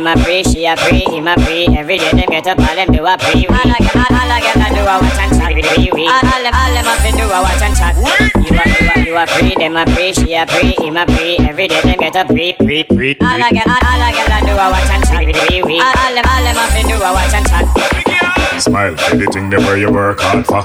[0.05, 1.69] them a free, she a free, him a free.
[1.77, 3.47] Every day them get up, all them do a free.
[3.47, 5.53] All I get, all I get, I do a watch and chat.
[5.77, 6.09] Wee wee.
[6.09, 7.97] All all them, all them up do a watch and chat.
[7.97, 11.05] You a, you a, you a free, them a free, she a free, him a
[11.07, 11.37] free.
[11.41, 13.17] Every day them get up, free, free, free.
[13.21, 15.51] All I get, all, get, I do a watch and chat.
[15.51, 15.81] Wee wee.
[15.81, 18.20] All all them, all them up do a watch and chat.
[18.61, 20.63] Smile for the thing them you work hard for.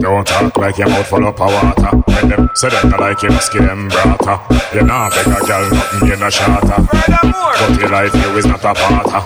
[0.00, 1.94] Don't talk like your mouth full of water.
[2.10, 4.42] When them say them not like you must give them brata.
[4.74, 6.82] You nah beg a girl nothing you no shatter.
[6.90, 9.22] But your life you is not a parter.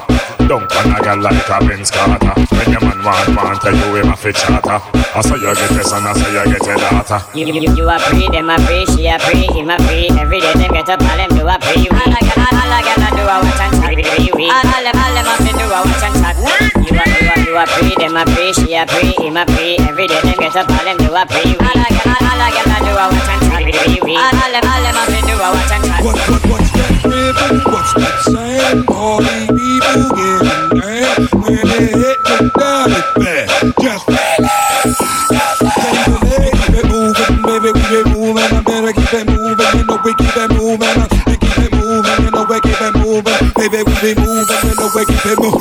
[0.46, 2.34] Don't want a girl like a Vince Carter.
[2.52, 4.78] When your man want want tell you him a fit chatter.
[5.16, 7.20] I saw you get this and I saw you get a daughter.
[7.32, 10.12] You, you, you a free, them a free, she a free, him a free.
[10.12, 11.88] Every day them get up, all them do a free.
[11.88, 13.96] All I get, all, all I get, I do a watch and chat.
[13.96, 14.50] Wee wee.
[14.50, 16.36] All, all them, all them up do a watch and chat.
[16.82, 19.44] You a, you a, you a free, them a free, she a free, him a
[19.46, 19.76] free.
[19.78, 21.54] Every day them get up, all them do a free.
[21.58, 23.86] All I get, all, all I get, I do a watch and chat.
[23.86, 24.16] Wee wee.
[24.16, 26.04] All, all them, all them up do a watch and chat.
[26.04, 27.56] What, what, what's that ribbon?
[27.70, 28.84] What's that saying?
[28.88, 33.48] All these people getting mad when they hit the dollar bag.
[33.80, 34.59] Just keep
[43.60, 45.60] Baby, we be moving, you know we keep it moving.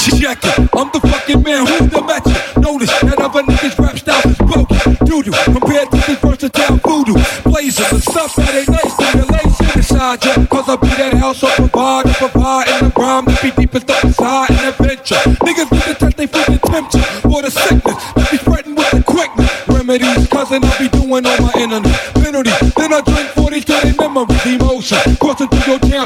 [0.00, 2.24] Check it, I'm the fucking man, who's the match?
[2.56, 4.96] Notice that other niggas rap style is broken.
[5.04, 7.12] Doo-doo, compared to this versatile voodoo.
[7.44, 10.46] Blazing the stuff that ain't nice to relate inside ya.
[10.46, 13.86] Cause I be that house up provide, and provide in the rhyme that be deepest
[13.88, 15.20] the inside an adventure.
[15.44, 17.02] Niggas with the touch, they freaking tempt ya.
[17.28, 17.81] For the sickness,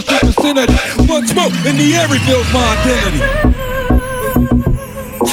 [0.07, 0.75] through your town street vicinity.
[1.11, 3.23] One smoke in the air reveals my identity.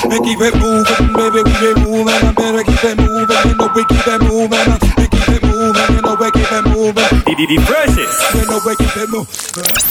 [0.03, 2.13] And keep it moving, baby, we keep moving.
[2.13, 4.59] I better keep it moving, you know we keep it moving.
[4.59, 7.09] I keep it moving, you know we keep it moving.
[7.43, 8.35] The freshest.
[8.35, 9.25] You know we keep it moving.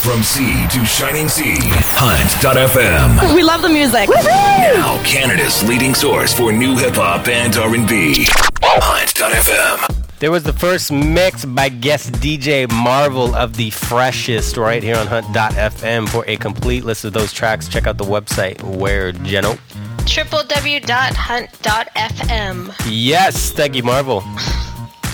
[0.03, 1.57] From sea to shining sea,
[1.95, 3.35] Hunt.fm.
[3.35, 4.09] We love the music.
[4.09, 8.27] Now Canada's leading source for new hip hop and R&B.
[8.63, 9.92] Hunt.fm.
[10.23, 15.09] There was the first mix by guest DJ Marvel of the freshest right here on
[15.09, 16.09] Hunt.fm.
[16.09, 19.55] For a complete list of those tracks, check out the website where Geno.
[20.05, 20.87] www.hunt.fm.
[22.89, 24.21] Yes, thank you, Marvel.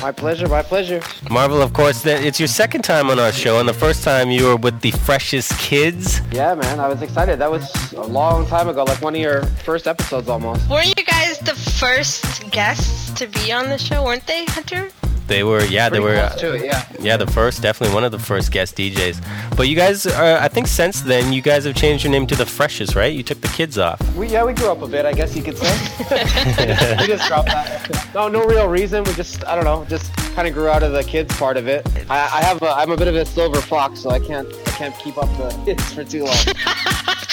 [0.03, 1.03] My pleasure, my pleasure.
[1.29, 4.31] Marvel, of course, that it's your second time on our show, and the first time
[4.31, 6.21] you were with the freshest kids.
[6.31, 7.41] Yeah, man, I was excited.
[7.41, 10.71] That was a long time ago, like one of your first episodes almost.
[10.71, 14.89] Weren't you guys the first guests to be on the show, weren't they, Hunter?
[15.29, 16.87] They were, yeah, they were, close to it, yeah.
[17.01, 19.57] yeah, the first, definitely one of the first guest DJs.
[19.59, 22.35] But you guys, are, I think since then, you guys have changed your name to
[22.35, 23.13] the freshest, right?
[23.13, 24.01] You took the kids off.
[24.17, 25.69] We yeah, we grew up a bit, I guess you could say.
[26.99, 28.09] we just dropped that.
[28.15, 29.05] No, no real reason.
[29.05, 31.69] We just I don't know, just kind of grew out of the kids part of
[31.69, 31.87] it.
[32.09, 34.71] I, I have a, I'm a bit of a silver fox, so I can't I
[34.71, 36.37] can't keep up the kids for too long.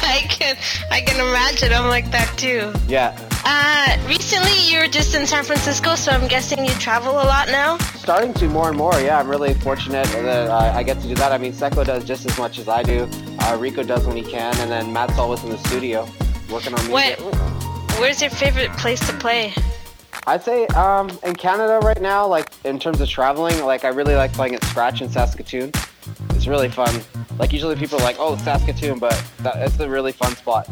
[0.02, 0.56] I can
[0.90, 2.72] I can imagine I'm like that too.
[2.88, 3.16] Yeah.
[3.44, 7.48] Uh, recently you were just in San Francisco, so I'm guessing you travel a lot
[7.48, 7.78] now.
[7.96, 9.18] Starting to more and more, yeah.
[9.18, 11.32] I'm really fortunate that uh, I get to do that.
[11.32, 13.08] I mean, Seko does just as much as I do.
[13.40, 16.06] Uh, Rico does when he can, and then Matt's always in the studio
[16.50, 17.18] working on music.
[17.20, 18.00] What?
[18.00, 19.52] Where's your favorite place to play?
[20.26, 24.14] I'd say um, in Canada right now, like in terms of traveling, like I really
[24.14, 25.72] like playing at Scratch in Saskatoon.
[26.36, 27.00] It's really fun.
[27.38, 30.68] Like usually people are like, oh, Saskatoon, but that, it's a really fun spot.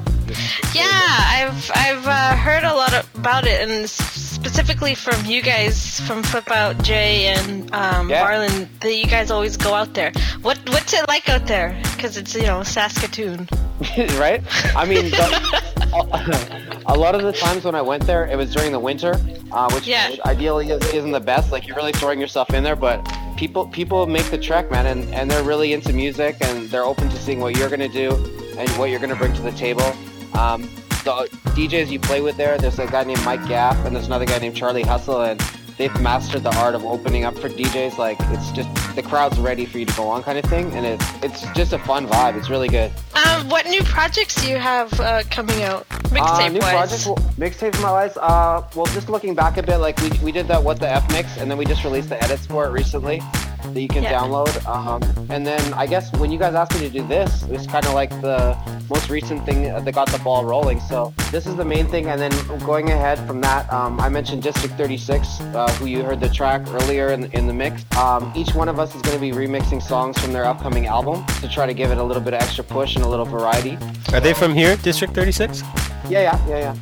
[0.75, 6.23] Yeah, I've I've uh, heard a lot about it, and specifically from you guys, from
[6.23, 8.27] Flip Out Jay and um, Yeah.
[8.27, 10.13] Marlon, that you guys always go out there.
[10.43, 11.79] What what's it like out there?
[11.97, 13.49] Because it's you know Saskatoon.
[14.19, 14.43] right?
[14.77, 18.73] I mean, the, a lot of the times when I went there, it was during
[18.73, 19.15] the winter,
[19.53, 20.11] uh, which Yeah.
[20.27, 21.53] ideally isn't the best.
[21.53, 23.01] Like you're really throwing yourself in there, but
[23.39, 27.09] people people make the trek, man, and, and they're really into music and they're open
[27.09, 28.11] to seeing what you're gonna do
[28.59, 29.87] and what you're gonna bring to the table.
[30.35, 30.63] Um,
[31.05, 32.59] the DJs you play with there.
[32.59, 35.41] There's a guy named Mike Gaff, and there's another guy named Charlie Hustle, and
[35.79, 37.97] they've mastered the art of opening up for DJs.
[37.97, 40.85] Like it's just the crowd's ready for you to go on, kind of thing, and
[40.85, 42.37] it's it's just a fun vibe.
[42.37, 42.93] It's really good.
[43.15, 45.87] Um, what new projects do you have uh, coming out?
[45.91, 46.73] Uh, Mixtape new wise.
[46.73, 48.17] project, well, mixtape my wise.
[48.17, 51.11] Uh, well, just looking back a bit, like we, we did that what the F
[51.13, 53.23] mix, and then we just released the edits for it recently
[53.63, 54.15] that you can Yeah.
[54.15, 54.51] download.
[54.69, 57.67] Um, and then I guess when you guys asked me to do this, it was
[57.67, 58.57] kind of like the
[58.89, 60.81] most recent thing that got the ball rolling.
[60.81, 64.43] So this is the main thing, and then going ahead from that, um, I mentioned
[64.43, 67.85] District 36, uh, who you heard the track earlier in, in the mix.
[67.97, 71.25] Um, each one of us is going to be remixing songs from their upcoming album
[71.41, 73.77] to try to give it a little bit of extra push and a little variety.
[74.13, 75.63] Are they from here, District 36?
[76.09, 76.75] Yeah, yeah, yeah, yeah.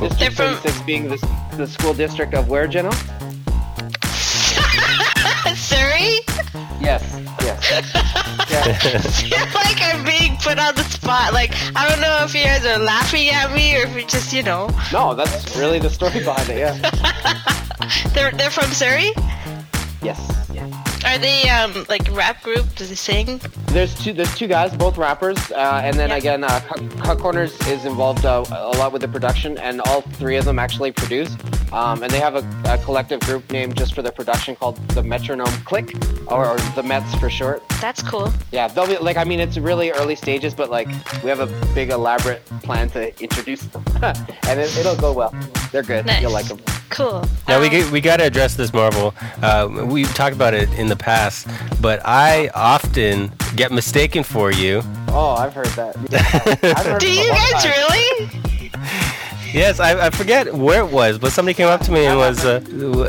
[0.00, 1.18] District 36 being the,
[1.56, 2.90] the school district of where, Jenna?
[6.04, 6.20] Surrey?
[6.80, 7.02] Yes,
[7.40, 7.92] yes.
[8.54, 11.32] I feel like I'm being put on the spot.
[11.32, 14.32] Like I don't know if you guys are laughing at me or if you just,
[14.32, 16.74] you know, No, that's really the story behind it, yeah.
[18.14, 19.12] they're they're from Surrey.
[20.04, 20.20] Yes.
[21.04, 22.74] Are they um like rap group?
[22.76, 23.40] Does they sing?
[23.68, 24.12] There's two.
[24.12, 26.60] There's two guys, both rappers, uh, and then again, uh,
[27.02, 30.58] Cut, Corners is involved uh, a lot with the production, and all three of them
[30.58, 31.36] actually produce.
[31.72, 35.02] Um, and they have a, a collective group named just for their production called the
[35.02, 35.94] Metronome Click,
[36.28, 37.62] or, or the Mets for short.
[37.80, 38.32] That's cool.
[38.52, 39.16] Yeah, they'll be like.
[39.16, 40.88] I mean, it's really early stages, but like
[41.22, 45.34] we have a big elaborate plan to introduce them, and it, it'll go well.
[45.72, 46.08] They're good.
[46.20, 46.60] You'll like them.
[46.94, 47.24] Cool.
[47.48, 49.14] Now we get, we got to address this Marvel.
[49.42, 51.46] Uh, we've talked about it in the past,
[51.80, 54.80] but I often get mistaken for you.
[55.08, 55.96] Oh, I've heard that.
[56.62, 57.72] Yeah, I've heard Do you guys time.
[57.72, 58.30] really?
[59.52, 62.44] Yes, I, I forget where it was, but somebody came up to me and was
[62.44, 62.60] uh,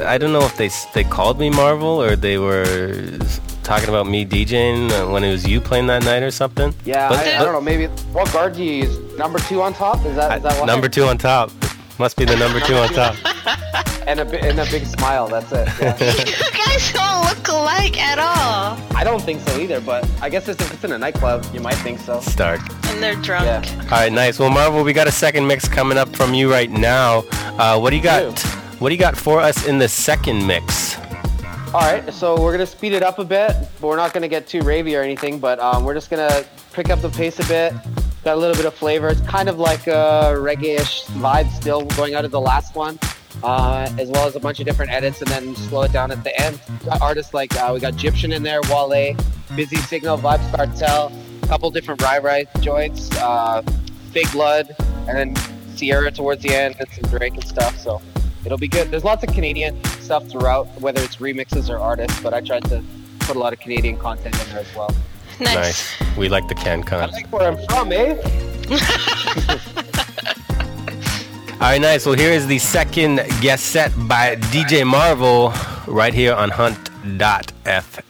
[0.07, 3.17] I don't know if they they called me Marvel or they were
[3.63, 6.71] talking about me DJing uh, when it was you playing that night or something.
[6.85, 7.61] Yeah, But- I, I don't know.
[7.61, 9.17] Maybe what guard do you use?
[9.17, 10.05] Number two on top?
[10.05, 10.65] Is that is that why?
[10.67, 11.49] Number two on top.
[11.97, 13.15] Must be the number two on top.
[14.07, 15.27] and a and a big smile.
[15.27, 15.67] That's it.
[15.85, 15.97] Yeah.
[16.25, 18.77] You guys don't look alike at all.
[18.95, 21.75] I don't think so either, but I guess if it's in a nightclub, you might
[21.75, 22.19] think so.
[22.21, 22.59] Stark.
[22.85, 23.45] And they're drunk.
[23.45, 23.81] Yeah.
[23.83, 24.39] All right, nice.
[24.39, 27.23] Well, Marvel, we got a second mix coming up from you right now.
[27.57, 28.39] Uh, what do you got?
[28.79, 30.97] What do you got for us in the second mix?
[31.73, 34.47] All right, so we're gonna speed it up a bit, but we're not gonna get
[34.47, 35.39] too ravey or anything.
[35.39, 37.73] But um, we're just gonna pick up the pace a bit.
[38.25, 39.09] Got a little bit of flavor.
[39.09, 42.97] It's kind of like a reggae-ish vibe still going out of the last one,
[43.43, 46.23] uh, as well as a bunch of different edits, and then slow it down at
[46.23, 46.59] the end.
[47.01, 49.15] Artists like uh, we got Egyptian in there, Wale,
[49.55, 51.11] Busy Signal, Vybz Kartel,
[51.43, 53.61] a couple different Rai Rai joints, uh,
[54.11, 54.75] Big Blood,
[55.07, 55.35] and then
[55.75, 57.77] Sierra towards the end, and some Drake and stuff.
[57.77, 58.01] So
[58.43, 58.89] it'll be good.
[58.89, 62.83] There's lots of Canadian stuff throughout, whether it's remixes or artists, but I tried to
[63.19, 64.89] put a lot of Canadian content in there as well.
[65.39, 65.93] Nice.
[66.17, 68.15] We like the can I like where I'm from, eh?
[71.55, 72.05] All right, nice.
[72.05, 75.53] Well, here is the second guest set by DJ Marvel
[75.87, 78.01] right here on Hunt.fm.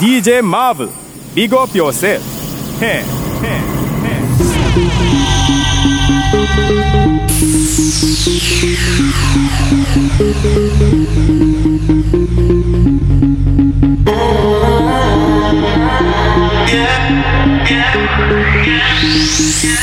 [0.00, 0.92] DJ Marvel,
[1.34, 2.22] big up yourself.
[2.78, 3.02] Hey,
[3.40, 3.72] hey,
[18.82, 19.82] Major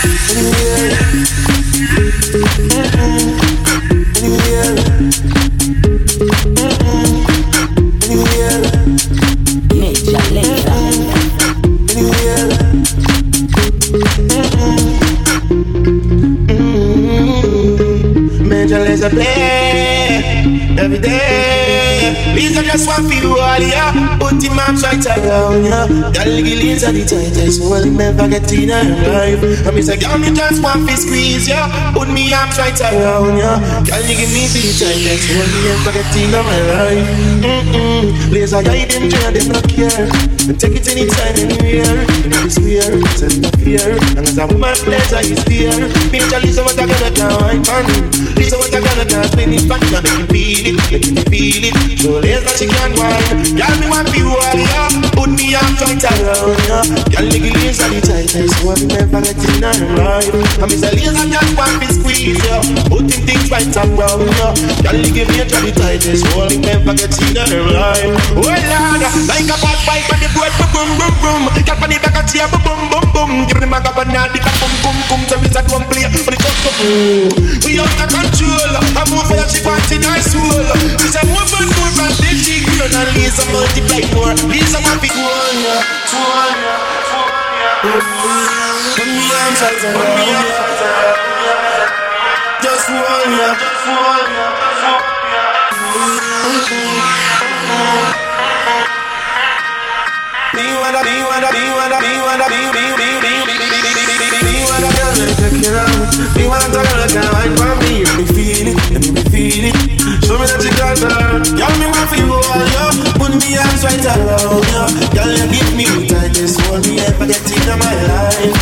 [25.19, 25.87] around ya.
[25.87, 27.61] Girl, Gillian's are the tightest.
[27.61, 29.41] Well, never get in her life.
[29.67, 31.67] I mean, say, girl, me just want to squeeze ya.
[31.93, 33.59] Put me arms right around ya.
[33.83, 35.25] Girl, you give me the tightest.
[35.35, 37.07] Well, never get in my life.
[37.43, 38.31] Mm-mm.
[38.31, 40.07] Laser guide them, try them not care.
[40.49, 42.05] And take it anytime, anywhere.
[42.25, 43.97] And if it's weird, it's not fear.
[44.17, 45.73] And as a woman, pleasure is fear.
[46.11, 47.27] Major Lisa, what I gonna do?
[47.27, 47.85] I'm fun.
[48.35, 49.19] Lisa, what I gonna do?
[49.29, 51.75] Spin it back, me feel it, make me feel it.
[51.99, 53.57] So laser, she can wine.
[53.57, 55.08] Girl, me want to be warrior.
[55.15, 56.79] Put me arms right around ya.
[57.11, 58.53] Girl, nigga, laser the tightest.
[58.59, 60.31] So we never get in her life.
[60.59, 62.61] I mean, say laser, just want to squeeze ya.
[62.89, 64.47] Putting things right around ya.
[64.51, 66.23] Oh, Girl, nigga, major the tightest.
[66.25, 68.13] So we never get in her life.
[68.35, 68.63] Oh Lord,
[69.29, 71.41] like a bad bike on the board, boom boom boom.
[71.65, 73.47] Girl, on the back of chair, boom boom boom.
[73.47, 75.23] Give them a governor, they can come, come.
[75.27, 77.27] Tell me that one play, but the comes boom.
[77.65, 78.71] We out of control.
[78.95, 80.63] I'm over your ship and in our soul.
[80.99, 82.63] This a more fun, more and they dig.
[82.63, 84.35] You know, these are multiply more.
[84.47, 85.11] These are my big.
[92.59, 94.58] Just one, just one.
[115.13, 118.58] Girl, you give me the tightest hold me ever get in my life.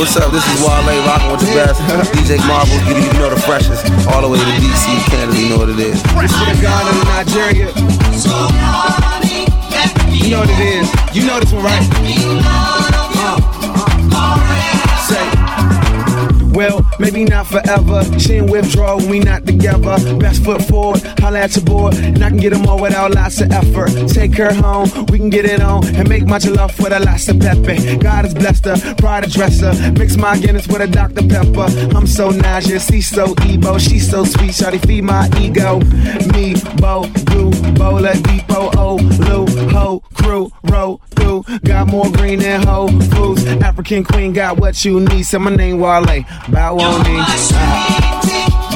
[0.00, 0.32] What's up?
[0.32, 1.78] This is Wale rocking with the best.
[2.16, 3.84] DJ Marvel, you, you know the freshest.
[4.08, 6.00] All the way to DC, Canada, you know what it is.
[6.00, 7.68] For Ghana to Nigeria.
[10.08, 10.88] You know what it is.
[11.14, 11.86] You know this one, right?
[14.12, 14.40] Uh,
[15.06, 15.39] say.
[16.60, 18.04] Well, maybe not forever.
[18.18, 19.96] She in withdrawal when we not together.
[20.18, 23.40] Best foot forward, holla at your boy, and I can get them all without lots
[23.40, 23.88] of effort.
[24.08, 27.28] Take her home, we can get it on, and make much love for the lots
[27.28, 27.76] of pepper.
[27.96, 29.72] God has blessed her, pride to dress her.
[29.92, 31.26] Mix my Guinness with a Dr.
[31.26, 31.68] Pepper.
[31.96, 34.50] I'm so nauseous, he's so Ebo, she's so sweet.
[34.50, 35.80] Shawty feed my ego.
[36.34, 41.44] Me, Bo, Goo, Bola, Depot, O, Lou, Ho, Crew, Roll, through.
[41.64, 43.44] Got more green than Whole Foods.
[43.46, 45.22] African Queen got what you need.
[45.24, 46.24] Say my name Wale.
[46.48, 47.16] Bow on me.
[47.18, 48.20] Uh,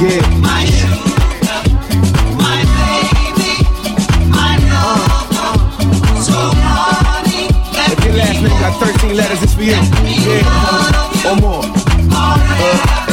[0.01, 0.65] yeah.
[8.05, 9.71] Your last name got 13 letters, it's for you.
[9.73, 11.63] Yeah, or more.
[12.13, 13.04] Uh.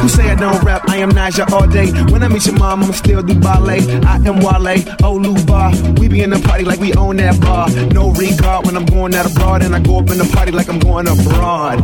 [0.00, 0.88] Who say I don't rap?
[0.88, 1.90] I am Naja all day.
[2.12, 3.80] When I meet your mom, I'ma still do ballet.
[4.02, 4.76] I am Wale,
[5.06, 5.72] Olu Bar.
[6.00, 7.68] We be in the party like we own that bar.
[7.92, 10.68] No regard when I'm going out abroad, and I go up in the party like
[10.68, 11.82] I'm going abroad.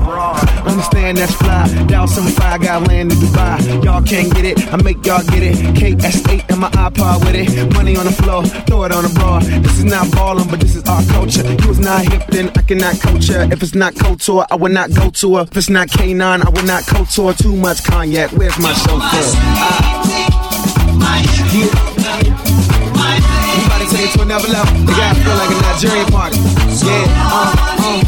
[0.67, 1.67] Understand that's fly.
[1.87, 3.85] Down some fire, got land in Dubai.
[3.85, 5.57] Y'all can't get it, I make y'all get it.
[5.75, 7.73] KS8 and my iPod with it.
[7.75, 9.43] Money on the floor, throw it on the broad.
[9.43, 11.43] This is not ballin', but this is our culture.
[11.43, 12.97] You was not hip, then I cannot
[13.29, 13.53] her.
[13.53, 15.43] If it's not Couture, I would not go to her.
[15.43, 17.33] If it's not K9, I would not couture.
[17.35, 19.01] Too much cognac, where's my chauffeur?
[19.01, 20.05] Ah.
[21.55, 21.71] Yeah.
[23.55, 24.75] Everybody take it to another level.
[24.85, 26.37] They gotta feel like a Nigerian party.
[26.85, 28.03] Yeah, uh, uh.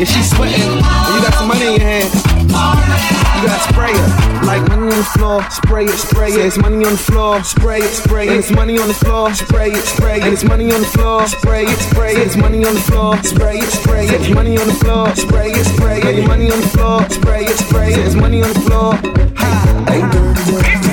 [0.00, 4.44] If she's sweating and you got some money in your hand, you gotta spray it.
[4.44, 6.46] Like money on the floor, spray it, spray it.
[6.46, 8.36] It's money on the floor, spray it, spray it.
[8.36, 10.26] It's money on the floor, spray it, spray it.
[10.32, 12.18] It's money on the floor, spray it, spray it.
[12.18, 14.12] It's money on the floor, spray it, spray it.
[14.20, 16.26] It's money on the floor, spray it, spray it.
[16.26, 17.98] Money on the floor, spray it, spray it.
[17.98, 18.94] It's money on the floor.
[19.36, 20.91] Ha.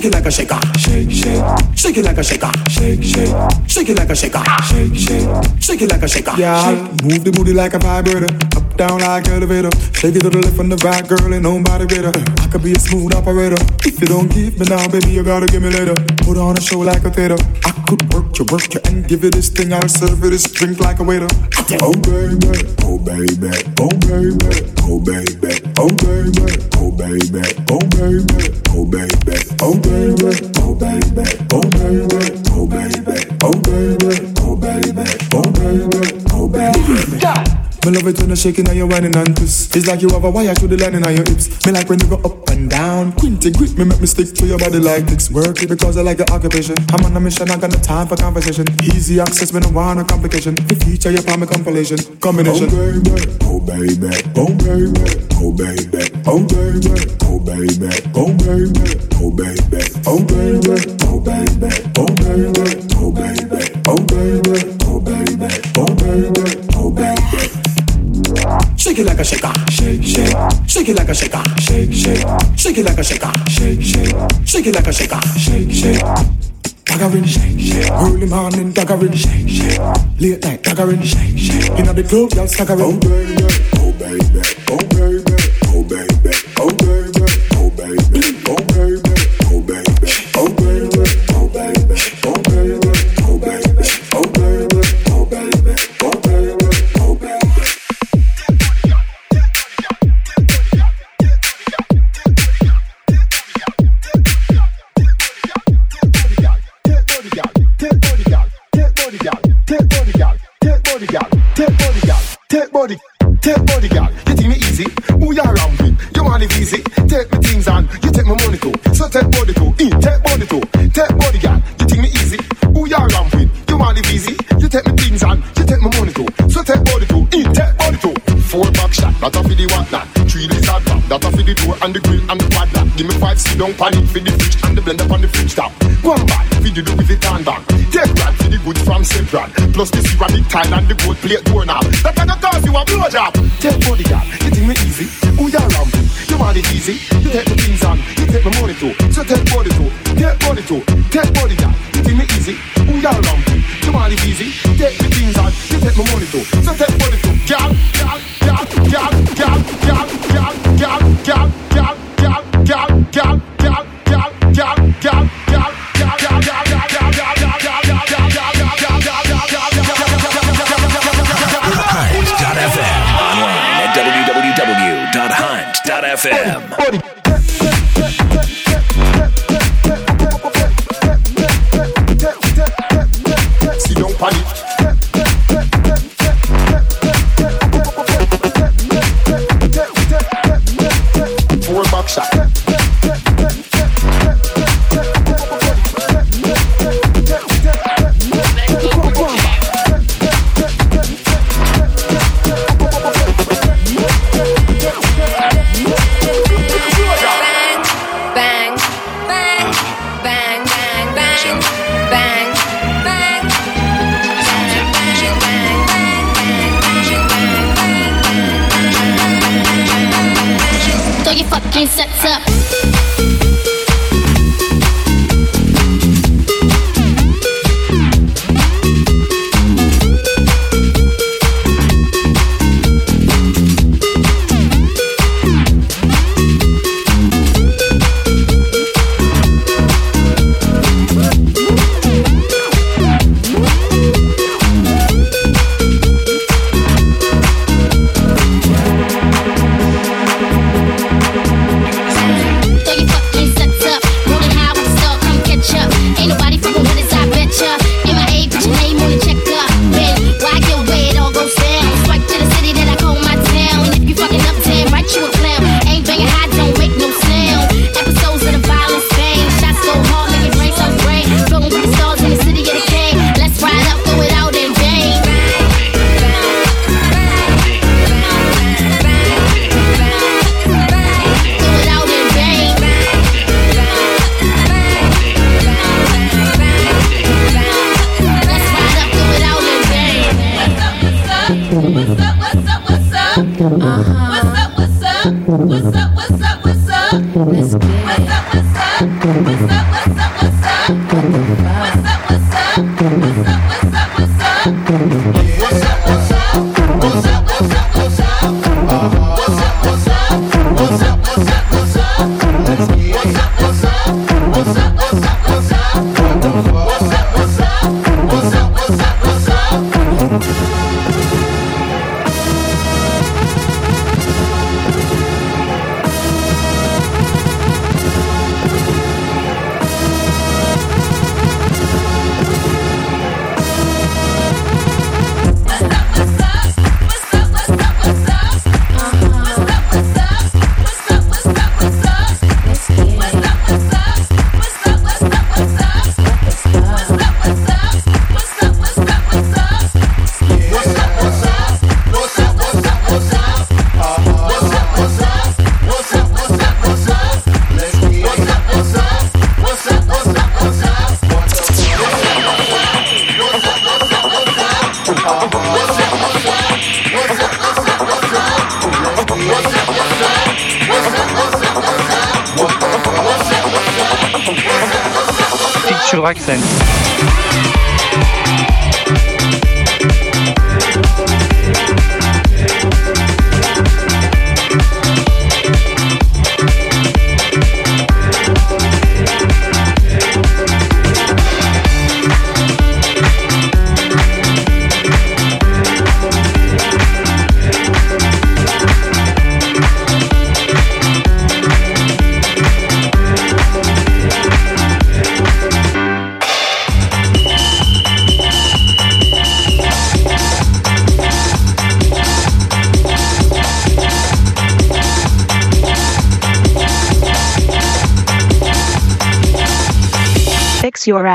[0.00, 0.60] Shake it like a shaker.
[0.78, 1.76] Shake, shake.
[1.76, 2.50] Shake it like a shaker.
[2.70, 3.68] Shake, shake.
[3.68, 4.42] Shake it like a shaker.
[4.64, 5.28] Shake, shake.
[5.60, 6.32] Shake it like a shaker.
[6.38, 8.32] Yeah, move the booty like a vibrator.
[8.56, 9.68] Up, down like elevator.
[9.92, 12.16] Shake it to the left and the right, girl, ain't nobody better.
[12.16, 13.60] I could be a smooth operator.
[13.84, 15.92] If you don't give me now, baby, you gotta give me later.
[16.24, 17.36] Put on a show like a theater.
[17.68, 18.00] I could
[18.40, 19.72] you, work you, and give you this thing.
[19.72, 21.28] I'll serve you this drink like a waiter.
[21.82, 22.50] Oh, baby.
[22.82, 23.50] Oh, baby.
[23.78, 24.50] Oh, baby.
[24.82, 25.60] Oh, baby.
[25.78, 26.54] Oh, baby.
[26.76, 27.44] Oh, baby.
[27.70, 28.44] Oh, baby.
[28.60, 29.36] Oh, baby.
[29.60, 30.34] Oh, baby.
[30.60, 31.28] Oh, baby.
[31.52, 32.30] Oh, baby.
[32.50, 33.18] Oh, baby.
[33.42, 34.16] Oh, baby.
[34.42, 35.04] Oh, baby.
[35.32, 36.10] Oh, baby.
[36.32, 37.59] Oh, baby.
[37.86, 39.74] Me love it when you're shaking and you're whining and twist.
[39.74, 41.48] It's like you have a wire to the lining on your hips.
[41.64, 43.12] Me like when you go up and down.
[43.12, 45.30] Quinty grip me, make me stick to your body like this.
[45.30, 46.76] Work it because I like your occupation.
[46.92, 48.66] I'm on a mission, I got no time for conversation.
[48.84, 50.54] Easy access, me no want no complication.
[50.56, 51.96] The feature you find me compilation.
[52.20, 52.68] Combination.
[52.68, 53.16] Oh baby,
[53.48, 56.92] oh baby, oh baby, oh baby, oh baby,
[57.24, 64.04] oh baby, oh baby, oh baby, oh baby, oh baby, oh baby, oh baby, oh
[64.04, 65.48] baby, oh baby,
[65.80, 67.59] oh baby, oh baby.
[68.76, 69.52] Shake it like a shaker.
[69.70, 70.36] Shake, shake.
[70.66, 71.42] Shake it like a shaker.
[71.60, 72.26] Shake, shake.
[72.56, 73.32] Shake it like a shaker.
[73.48, 74.14] Shake, shake.
[74.46, 75.20] Shake it like a shaker.
[75.38, 76.02] Shake, shake.
[76.90, 77.90] Daggering, shake, shake.
[77.92, 79.78] Early morning, daggering, shake, shake.
[80.20, 81.78] Late night, daggering, shake, shake.
[81.78, 82.80] Inna the club, y'all staggering.
[82.82, 83.36] Oh baby,
[83.78, 85.36] oh baby, oh baby,
[85.68, 86.70] oh baby, oh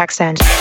[0.06, 0.55] accent.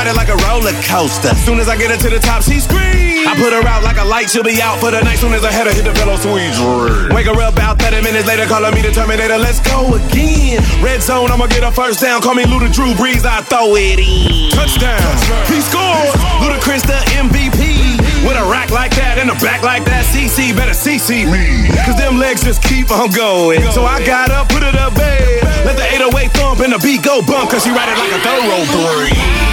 [0.00, 1.34] Ride it like a roller coaster.
[1.44, 3.28] Soon as I get her to the top, she screams.
[3.28, 5.20] I put her out like a light, she'll be out for the night.
[5.20, 7.12] Soon as I head her hit the pillow, sweet dream.
[7.12, 9.36] Wake her up about 30 minutes later, calling me the Terminator.
[9.36, 10.64] Let's go again.
[10.80, 12.24] Red zone, I'ma get a first down.
[12.24, 14.48] Call me Luda Drew Brees, I throw it in.
[14.56, 15.04] Touchdown.
[15.52, 16.16] He scores.
[16.40, 18.00] Ludacris the MVP.
[18.24, 21.68] With a rack like that and a back like that, CC better CC me.
[21.84, 23.60] Cause them legs just keep on going.
[23.72, 25.44] So I got up, put it up bed.
[25.64, 27.50] Let the 808 thump and the beat go bump.
[27.50, 29.49] Cause she ride it like a thoroughbred.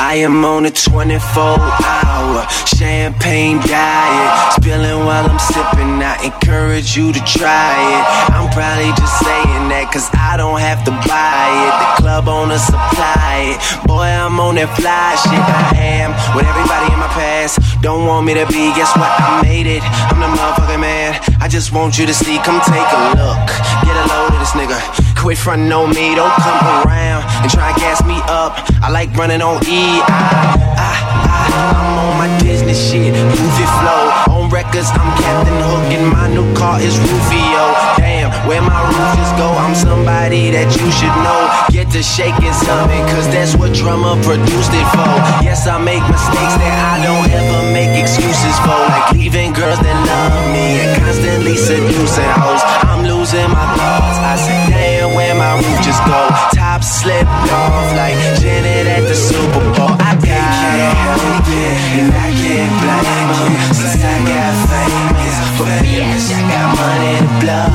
[0.00, 4.54] I am on a 24 hour champagne diet.
[4.54, 5.98] Spilling while I'm sipping.
[5.98, 8.04] I encourage you to try it.
[8.30, 11.74] I'm probably just saying that cause I don't have to buy it.
[11.74, 13.58] The club owner supply it.
[13.90, 15.34] Boy, I'm on that fly shit.
[15.34, 17.58] I am with everybody in my past.
[17.82, 19.10] Don't want me to be, guess what?
[19.10, 19.82] I made it.
[19.82, 21.18] I'm the motherfucking man.
[21.42, 22.38] I just want you to see.
[22.46, 23.46] Come take a look.
[23.82, 25.07] Get a load of this nigga.
[25.18, 28.54] Quit frontin' on me, don't come around and try and gas me up.
[28.80, 30.00] I like running on E.
[30.00, 31.37] I, I, I,
[31.68, 34.02] I'm on my Disney shit, movie flow.
[34.32, 37.64] On records, I'm Captain Hook, and my new car is Rufio.
[37.96, 39.48] Damn, where my roof go?
[39.54, 41.40] I'm somebody that you should know.
[41.70, 45.12] Get to shaking something, cause that's what Drumma produced it for.
[45.46, 48.78] Yes, I make mistakes that I don't ever make excuses for.
[48.90, 52.62] Like leaving girls that love me and constantly seducing hoes.
[52.88, 54.18] I'm losing my thoughts.
[54.18, 56.57] I say, damn, where my roof just go?
[56.78, 59.98] Top slipped off like Janet at the Super Bowl.
[59.98, 65.36] I help it, and I can't blame them since I got famous.
[65.58, 67.66] But bitch, I got money to blow,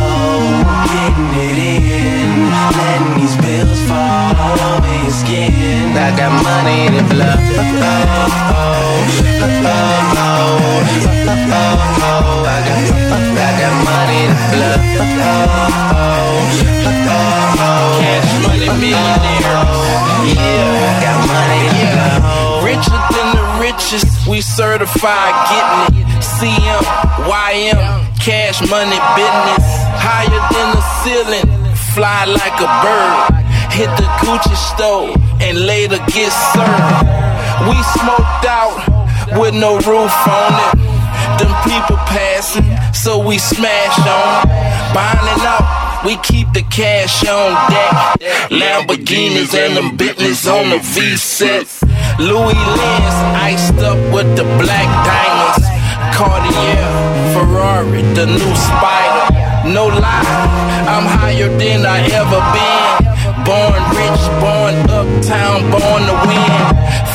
[0.87, 2.47] getting it in,
[2.79, 5.91] letting these bills fall all over your skin.
[5.97, 7.42] I got money to blow.
[24.43, 26.07] Certified getting it.
[26.19, 26.83] CM,
[27.25, 27.79] YM,
[28.19, 29.65] cash money business.
[29.97, 31.49] Higher than the ceiling,
[31.95, 33.43] fly like a bird.
[33.71, 37.07] Hit the Gucci store and later get served.
[37.67, 38.77] We smoked out
[39.39, 40.83] with no roof on it.
[41.39, 44.47] Them people passing, so we smash on.
[44.93, 48.49] Binding up, we keep the cash on deck.
[48.51, 51.82] Lamborghinis and them Bentleys on the V sets.
[52.19, 55.65] Louis Lens iced up with the black diamonds.
[56.13, 56.85] Cartier,
[57.33, 59.25] Ferrari, the new Spider.
[59.73, 63.13] No lie, I'm higher than I ever been.
[63.41, 66.63] Born rich, born uptown, born to win.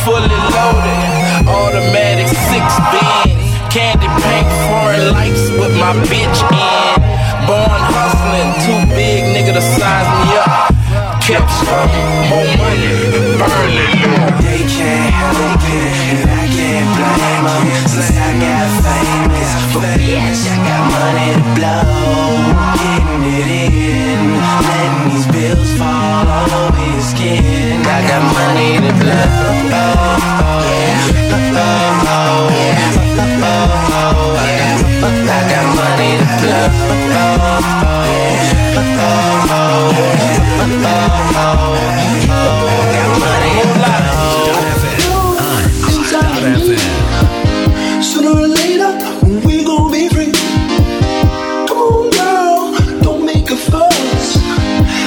[0.03, 3.39] Fully loaded, automatic six bins.
[3.71, 6.99] Candy paint foreign lights with my bitch in.
[7.47, 10.78] Born hustling, too big nigga to size me up.
[11.29, 11.93] Kept some
[12.33, 12.89] more money,
[13.37, 14.01] burning.
[14.41, 19.53] They can't help it, and I can't blame them since I got famous.
[19.74, 21.85] But bitch, I got money to blow,
[22.81, 27.85] getting it in, letting these bills fall all over your skin.
[27.85, 29.29] I got money to blow.
[29.68, 30.64] Oh, oh,
[31.29, 32.49] oh, oh,
[33.29, 33.55] oh,
[33.93, 34.68] oh, I got,
[35.01, 35.11] I
[35.51, 36.59] got money to
[37.07, 37.39] blow.
[48.03, 48.91] Sooner or later,
[49.47, 50.33] we gon' be free.
[51.69, 54.37] Come on, girl, don't make a fuss.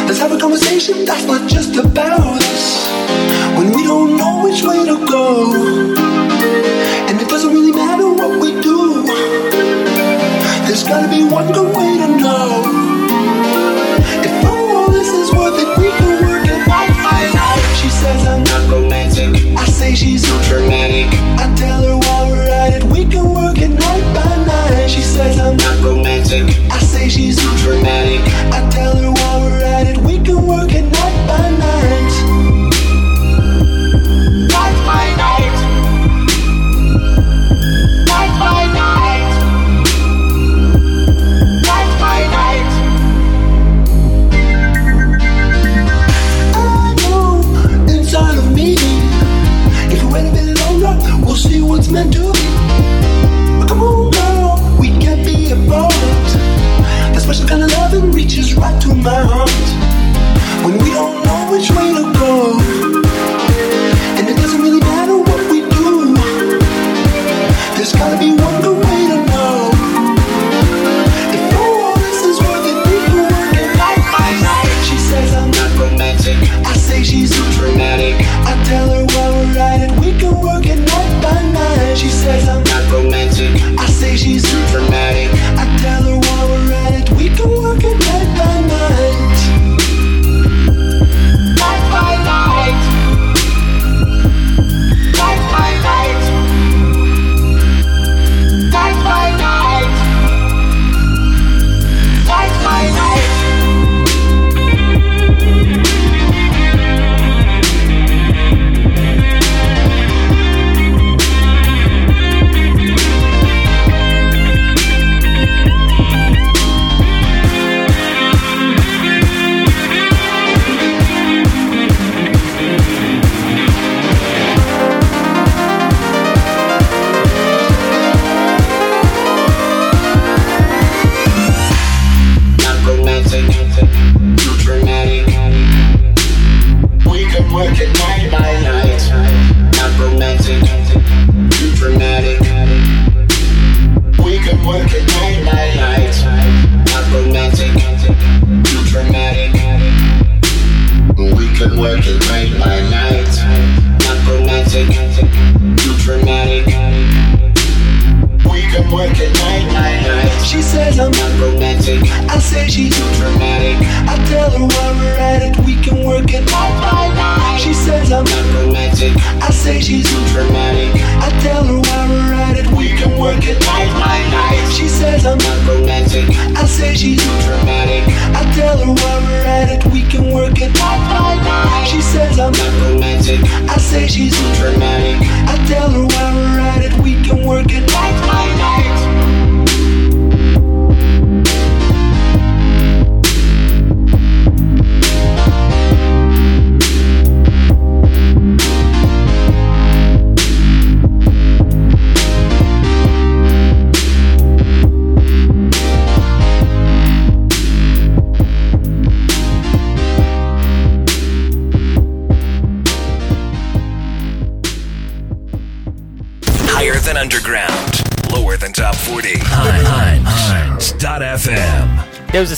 [0.07, 2.87] Let's have a conversation that's not just about us.
[3.57, 5.70] When we don't know which way to go.
[26.33, 28.19] I say she's so dramatic.
[28.51, 29.20] I tell her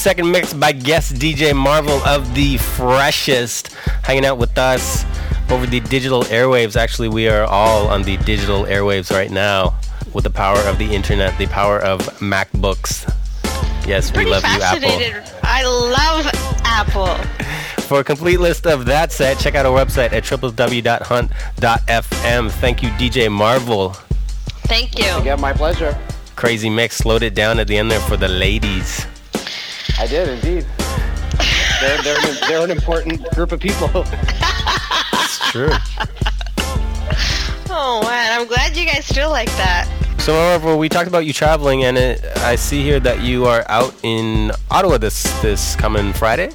[0.03, 3.71] second mix by guest DJ Marvel of the Freshest,
[4.03, 5.05] hanging out with us
[5.49, 6.75] over the digital airwaves.
[6.75, 9.73] Actually, we are all on the digital airwaves right now
[10.13, 13.09] with the power of the internet, the power of MacBooks.
[13.87, 14.89] Yes, we Pretty love you, Apple.
[14.89, 15.23] fascinated.
[15.41, 16.29] I love
[16.65, 17.15] Apple.
[17.83, 21.31] For a complete list of that set, check out our website at www.hunt.fm.
[22.51, 23.91] Thank you, DJ Marvel.
[24.67, 25.05] Thank you.
[25.23, 25.97] Yeah, my pleasure.
[26.35, 26.97] Crazy mix.
[26.97, 29.07] Slowed it down at the end there for the ladies.
[30.03, 30.65] I did indeed.
[31.79, 33.89] They're, they're, an, they're an important group of people.
[33.95, 35.69] It's true.
[37.69, 39.89] Oh man, I'm glad you guys feel like that.
[40.19, 43.63] So, Marvel, we talked about you traveling, and it, I see here that you are
[43.69, 46.51] out in Ottawa this this coming Friday.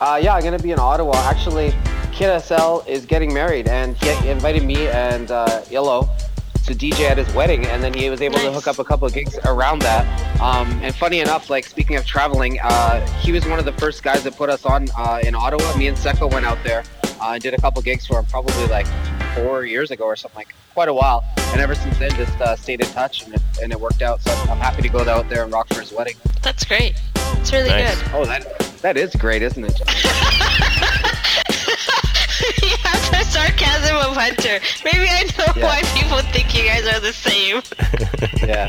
[0.00, 1.16] Uh, yeah, I'm gonna be in Ottawa.
[1.28, 1.74] Actually,
[2.12, 6.08] Kid SL is getting married, and he invited me and uh, Illo
[6.66, 9.06] to DJ at his wedding, and then he was able to hook up a couple
[9.06, 10.40] of gigs around that.
[10.40, 14.02] Um, and funny enough, like speaking of traveling, uh, he was one of the first
[14.02, 15.76] guys that put us on uh, in Ottawa.
[15.76, 16.84] Me and Seko went out there
[17.20, 18.86] uh, and did a couple gigs for him, probably like
[19.34, 21.24] four years ago or something, like quite a while.
[21.52, 24.20] And ever since then, just uh, stayed in touch, and it, and it worked out.
[24.22, 26.16] So I'm happy to go out there and rock for his wedding.
[26.42, 26.94] That's great.
[27.14, 27.98] It's really good.
[28.12, 31.18] Oh, that that is great, isn't it?
[33.34, 34.58] you have to sarcasm of Hunter.
[34.84, 35.66] Maybe I know Yeah.
[35.66, 37.62] why people think you guys are the same.
[38.46, 38.68] Yeah.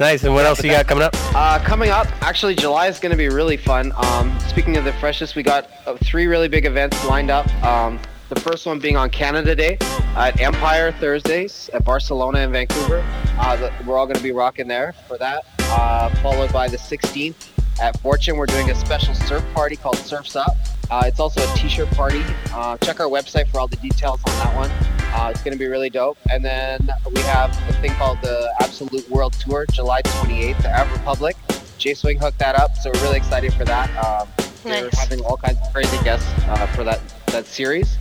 [0.00, 0.24] Nice.
[0.24, 1.14] And what else you got coming up?
[1.34, 3.92] Uh, coming up, actually, July is going to be really fun.
[3.96, 7.46] Um, speaking of the freshest, we got uh, three really big events lined up.
[7.62, 9.78] Um, the first one being on Canada Day
[10.16, 13.04] at Empire Thursdays at Barcelona and Vancouver.
[13.38, 15.44] Uh, the, we're all going to be rocking there for that.
[15.60, 20.36] Uh, followed by the 16th at Fortune, we're doing a special surf party called Surfs
[20.36, 20.56] Up.
[20.90, 22.22] Uh, it's also a t-shirt party.
[22.52, 24.70] Uh, check our website for all the details on that one.
[25.14, 26.18] Uh, it's going to be really dope.
[26.30, 31.36] And then we have a thing called the Absolute World Tour, July 28th at Republic.
[31.78, 33.90] J Swing hooked that up, so we're really excited for that.
[34.04, 34.28] Um,
[34.64, 37.98] We're having all kinds of crazy guests uh, for that that series.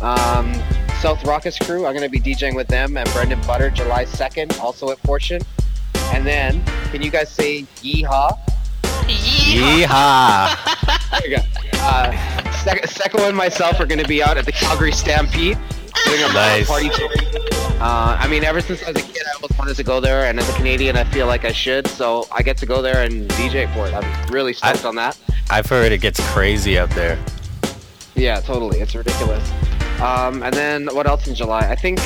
[0.00, 0.54] Um,
[1.00, 4.58] South Rakkas Crew, I'm going to be DJing with them and Brendan Butter July 2nd,
[4.60, 5.42] also at Fortune.
[6.12, 8.38] And then, can you guys say yeehaw?
[9.08, 10.56] Yeehaw.
[11.20, 11.42] There you go.
[11.80, 12.12] Uh,
[12.62, 15.56] Sec- Seko and myself are going to be out at the Calgary Stampede
[16.06, 16.68] doing a Nice.
[16.68, 16.90] party.
[17.80, 20.28] Uh, I mean, ever since I was a kid, I always wanted to go there,
[20.28, 21.86] and as a Canadian, I feel like I should.
[21.86, 23.94] So I get to go there and DJ for it.
[23.94, 25.16] I'm really stoked on that.
[25.50, 27.18] I've heard it gets crazy up there.
[28.14, 28.80] Yeah, totally.
[28.80, 29.48] It's ridiculous.
[30.00, 31.60] Um, and then what else in July?
[31.70, 32.00] I think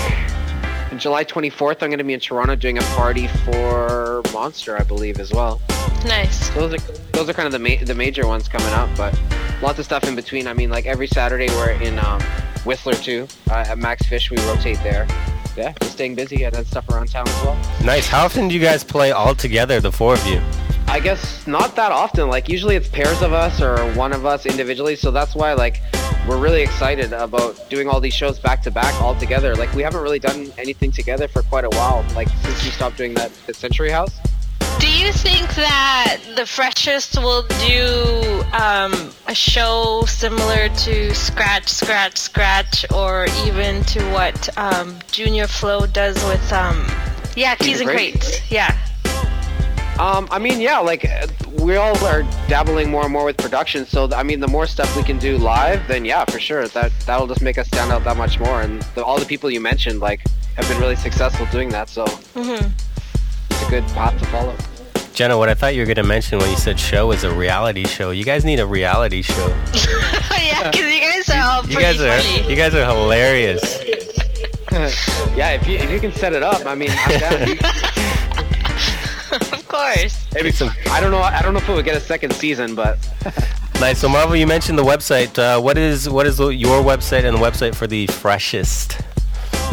[0.93, 4.85] on July 24th, I'm going to be in Toronto doing a party for Monster, I
[4.85, 5.61] believe, as well.
[6.05, 6.51] Nice.
[6.51, 9.19] Those are those are kind of the ma- the major ones coming up, but
[9.63, 10.47] lots of stuff in between.
[10.47, 12.21] I mean, like every Saturday we're in um,
[12.65, 13.29] Whistler too.
[13.51, 15.07] Uh, at Maxx Fish, we rotate there.
[15.57, 17.57] Yeah, just staying busy and then stuff around town as well.
[17.85, 18.09] Nice.
[18.09, 20.41] How often do you guys play all together, the four of you?
[20.89, 22.29] I guess not that often.
[22.29, 24.97] Like usually it's pairs of us or one of us individually.
[24.97, 25.81] So that's why like
[26.29, 29.55] we're really excited about doing all these shows back to back all together.
[29.55, 32.05] Like we haven't really done anything together for quite a while.
[32.15, 34.19] Like since we stopped doing that at Century House.
[34.83, 38.93] Do you think that the freshest will do um,
[39.29, 46.17] a show similar to Scratch, Scratch, Scratch, or even to what um, Junior Flo does
[46.25, 46.85] with, um,
[47.37, 48.51] yeah, Keys N Krates?
[48.51, 48.77] Yeah.
[50.01, 51.09] Um, I mean, yeah, like
[51.61, 53.87] we all are dabbling more and more with production.
[53.87, 56.91] So I mean, the more stuff we can do live, then yeah, for sure, that
[57.07, 58.63] that'll just make us stand out that much more.
[58.63, 60.27] And the, all the people you mentioned, like,
[60.57, 61.89] have been really successful doing that.
[61.89, 62.05] So
[62.35, 62.69] Mm-hmm.
[63.51, 64.57] it's a good path to follow.
[65.15, 67.85] Jenna, what I thought you were gonna mention when you said show is a reality
[67.87, 68.13] show.
[68.13, 69.49] You guys need a reality show.
[70.41, 72.49] yeah, because you guys are all You guys are funny.
[72.49, 73.79] you guys are hilarious.
[75.37, 77.43] yeah, if you if you can set it up, I mean, I'm down.
[79.53, 80.27] of course.
[80.33, 80.71] Maybe some.
[80.91, 81.21] I don't know.
[81.21, 82.99] I don't know if it would get a second season, but
[83.81, 83.99] Nice.
[83.99, 85.39] So Marvel, you mentioned the website.
[85.39, 88.99] Uh, what is what is your website and the website for the freshest?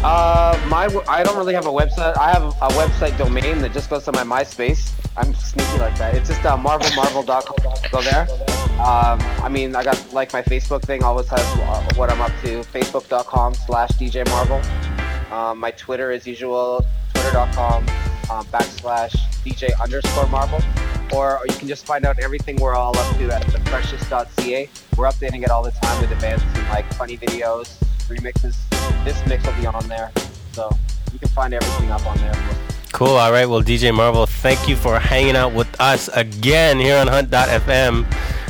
[0.02, 2.18] Uh, my I don't really have a website.
[2.18, 4.94] I have a website domain that just goes to my MySpace.
[5.18, 6.16] I'm sneaky like that.
[6.16, 7.92] It's just uh, marvelmarvel.com.
[7.92, 8.28] Go there.
[8.80, 12.32] Um, I mean, I got like my Facebook thing always has uh, what I'm up
[12.44, 12.62] to.
[12.62, 14.62] Facebook.com slash DJ Marvel.
[15.36, 16.86] Um, my Twitter as usual.
[17.14, 17.84] Twitter.com
[18.32, 19.12] um, backslash
[19.44, 20.62] DJ underscore Marvel.
[21.14, 24.70] Or you can just find out everything we're all up to at thefreshest.ca.
[24.96, 27.76] We're updating it all the time with and like funny videos,
[28.08, 28.69] remixes.
[29.04, 30.12] This mix will be on there,
[30.52, 30.70] so
[31.14, 32.34] you can find everything up on there.
[32.92, 33.10] Cool.
[33.16, 33.46] All right.
[33.48, 38.06] Well, DJ Marvel, thank you for hanging out with us again here on Hunt.fm.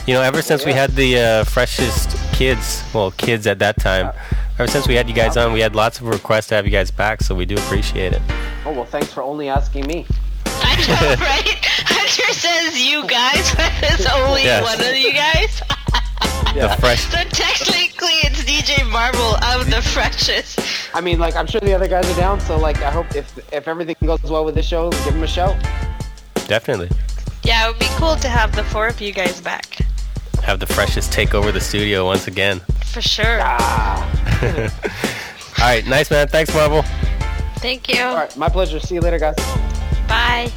[0.08, 4.12] You know, ever since we had the uh, freshest kids, well, kids at that time,
[4.58, 6.72] ever since we had you guys on, we had lots of requests to have you
[6.72, 8.22] guys back, so we do appreciate it.
[8.66, 10.08] Oh well, thanks for only asking me.
[10.45, 11.58] I know, right?
[11.86, 14.64] Hunter says you guys, but it's only Yes.
[14.64, 15.62] one of you guys.
[16.54, 17.02] The fresh.
[17.04, 20.60] So technically, it's DJ Marvel of the freshest.
[20.93, 23.38] I mean, like I'm sure the other guys are down, so like I hope if
[23.54, 25.56] if everything goes well with the show, give them a shout.
[26.47, 26.89] Definitely.
[27.43, 29.78] Yeah, it would be cool to have the four of you guys back.
[30.43, 32.60] Have the freshest take over the studio once again.
[32.86, 33.39] For sure.
[33.41, 34.04] Ah.
[35.60, 35.86] All right.
[35.86, 36.28] Nice, man.
[36.28, 36.84] Thanks, Marvel.
[37.58, 38.02] Thank you.
[38.02, 38.80] All right, my pleasure.
[38.80, 39.36] See you later, guys.
[40.08, 40.52] Bye.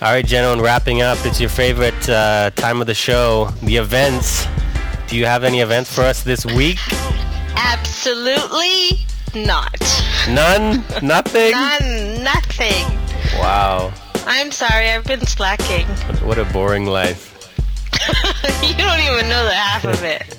[0.00, 4.46] All right, gentlemen, wrapping up, it's your favorite uh, time of the show, the events.
[5.06, 6.78] Do you have any events for us this week?
[7.56, 8.98] Absolutely
[9.36, 9.78] not.
[10.28, 10.84] None?
[11.00, 11.52] Nothing?
[11.52, 12.24] None.
[12.24, 12.84] Nothing.
[13.38, 13.92] Wow.
[14.26, 15.86] I'm sorry, I've been slacking.
[16.26, 17.32] What a boring life.
[18.62, 20.36] you don't even know the half of it.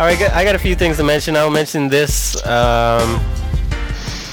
[0.00, 1.36] All right, I got a few things to mention.
[1.36, 2.34] I'll mention this.
[2.44, 3.20] Um,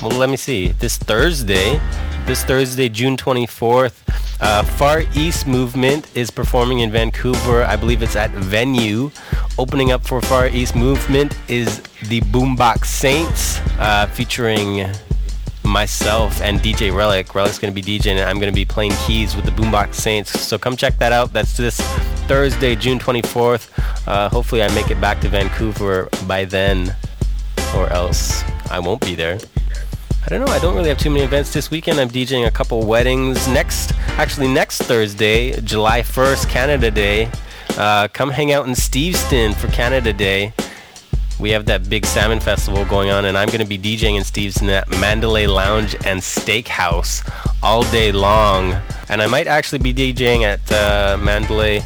[0.02, 0.70] well, let me see.
[0.70, 1.80] This Thursday,
[2.26, 4.02] this Thursday, June 24th,
[4.42, 7.64] uh, Far East Movement is performing in Vancouver.
[7.64, 9.12] I believe it's at Venue.
[9.58, 14.88] Opening up for Far East Movement is the Boombox Saints, uh, featuring
[15.64, 17.34] myself and DJ Relic.
[17.34, 19.96] Relic's going to be DJing, and I'm going to be playing keys with the Boombox
[19.96, 20.40] Saints.
[20.40, 21.32] So come check that out.
[21.34, 21.80] That's this
[22.28, 23.70] Thursday, June 24th.
[24.08, 26.96] Uh, hopefully, I make it back to Vancouver by then.
[27.76, 29.38] or else I won't be there.
[30.26, 30.52] I don't know.
[30.52, 32.00] I don't really have too many events this weekend.
[32.00, 37.30] I'm DJing a couple weddings next, actually next Thursday, July 1st, Canada Day.
[37.78, 40.52] Uh, come hang out in Steveston for Canada Day.
[41.40, 44.24] We have that big salmon festival going on, and I'm going to be DJing in
[44.24, 47.22] Steveston at Mandalay Lounge and Steakhouse
[47.62, 48.74] all day long.
[49.10, 51.84] And I might actually be DJing at uh, Mandalay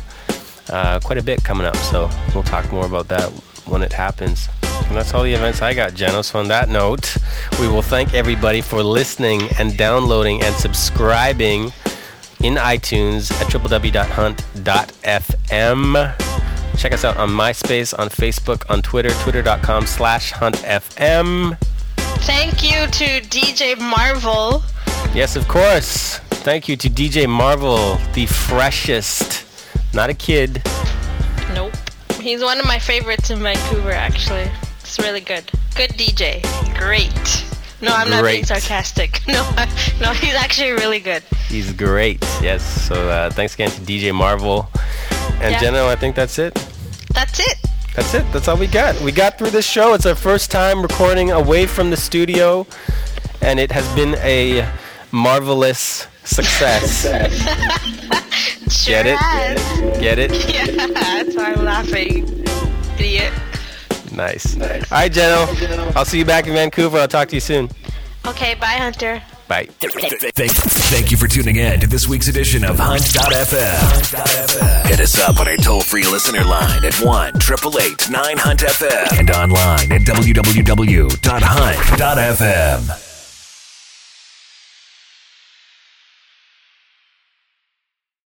[0.69, 3.29] uh, quite a bit coming up, so we'll talk more about that
[3.65, 4.47] when it happens.
[4.89, 6.25] And that's all the events I got, Jeno.
[6.25, 7.15] So on that note,
[7.59, 11.71] we will thank everybody for listening and downloading and subscribing
[12.43, 13.97] in iTunes at www.hunt.fm.
[16.79, 21.55] Check us out on MySpace, on Facebook, on Twitter, twitter.com slash huntfm.
[22.25, 24.63] Thank you to DJ Marvel.
[25.13, 26.17] Yes, of course.
[26.41, 29.45] Thank you to DJ Marvel, the freshest.
[29.93, 30.63] Not a kid.
[31.53, 31.75] Nope.
[32.19, 34.49] He's one of my favorites in Vancouver, actually.
[34.89, 35.43] It's really good.
[35.75, 36.41] Good DJ.
[36.75, 37.13] Great.
[37.79, 39.21] No, I'm not being sarcastic.
[39.27, 39.47] No,
[40.01, 41.21] no, he's actually really good.
[41.47, 42.19] He's great.
[42.41, 42.63] Yes.
[42.87, 44.67] So uh, thanks again to DJ Marvel.
[45.41, 45.59] And Yeah.
[45.59, 46.55] Jeno, I think that's it.
[47.13, 47.57] That's it.
[47.95, 48.25] That's it.
[48.33, 48.99] That's all we got.
[49.01, 49.93] We got through this show.
[49.93, 52.65] It's our first time recording away from the studio,
[53.43, 54.67] and it has been a
[55.11, 57.03] marvelous success.
[58.87, 59.19] Get it?
[60.01, 60.31] Get it?
[60.51, 62.43] Yeah, that's why I'm laughing.
[62.97, 63.33] Idiot.
[64.19, 64.55] Nice.
[64.59, 65.95] All right, Jeno.
[65.95, 66.99] I'll see you back in Vancouver.
[66.99, 67.69] I'll talk to you soon.
[68.25, 69.23] Okay, bye, Hunter.
[69.47, 69.67] Bye.
[69.79, 74.85] Thank, thank you for tuning in to this week's edition of Hunt.fm.
[74.87, 79.19] Hit us up on our toll free listener line at 1 888 9 Hunt FM
[79.19, 81.09] and online at www.hunt.fm.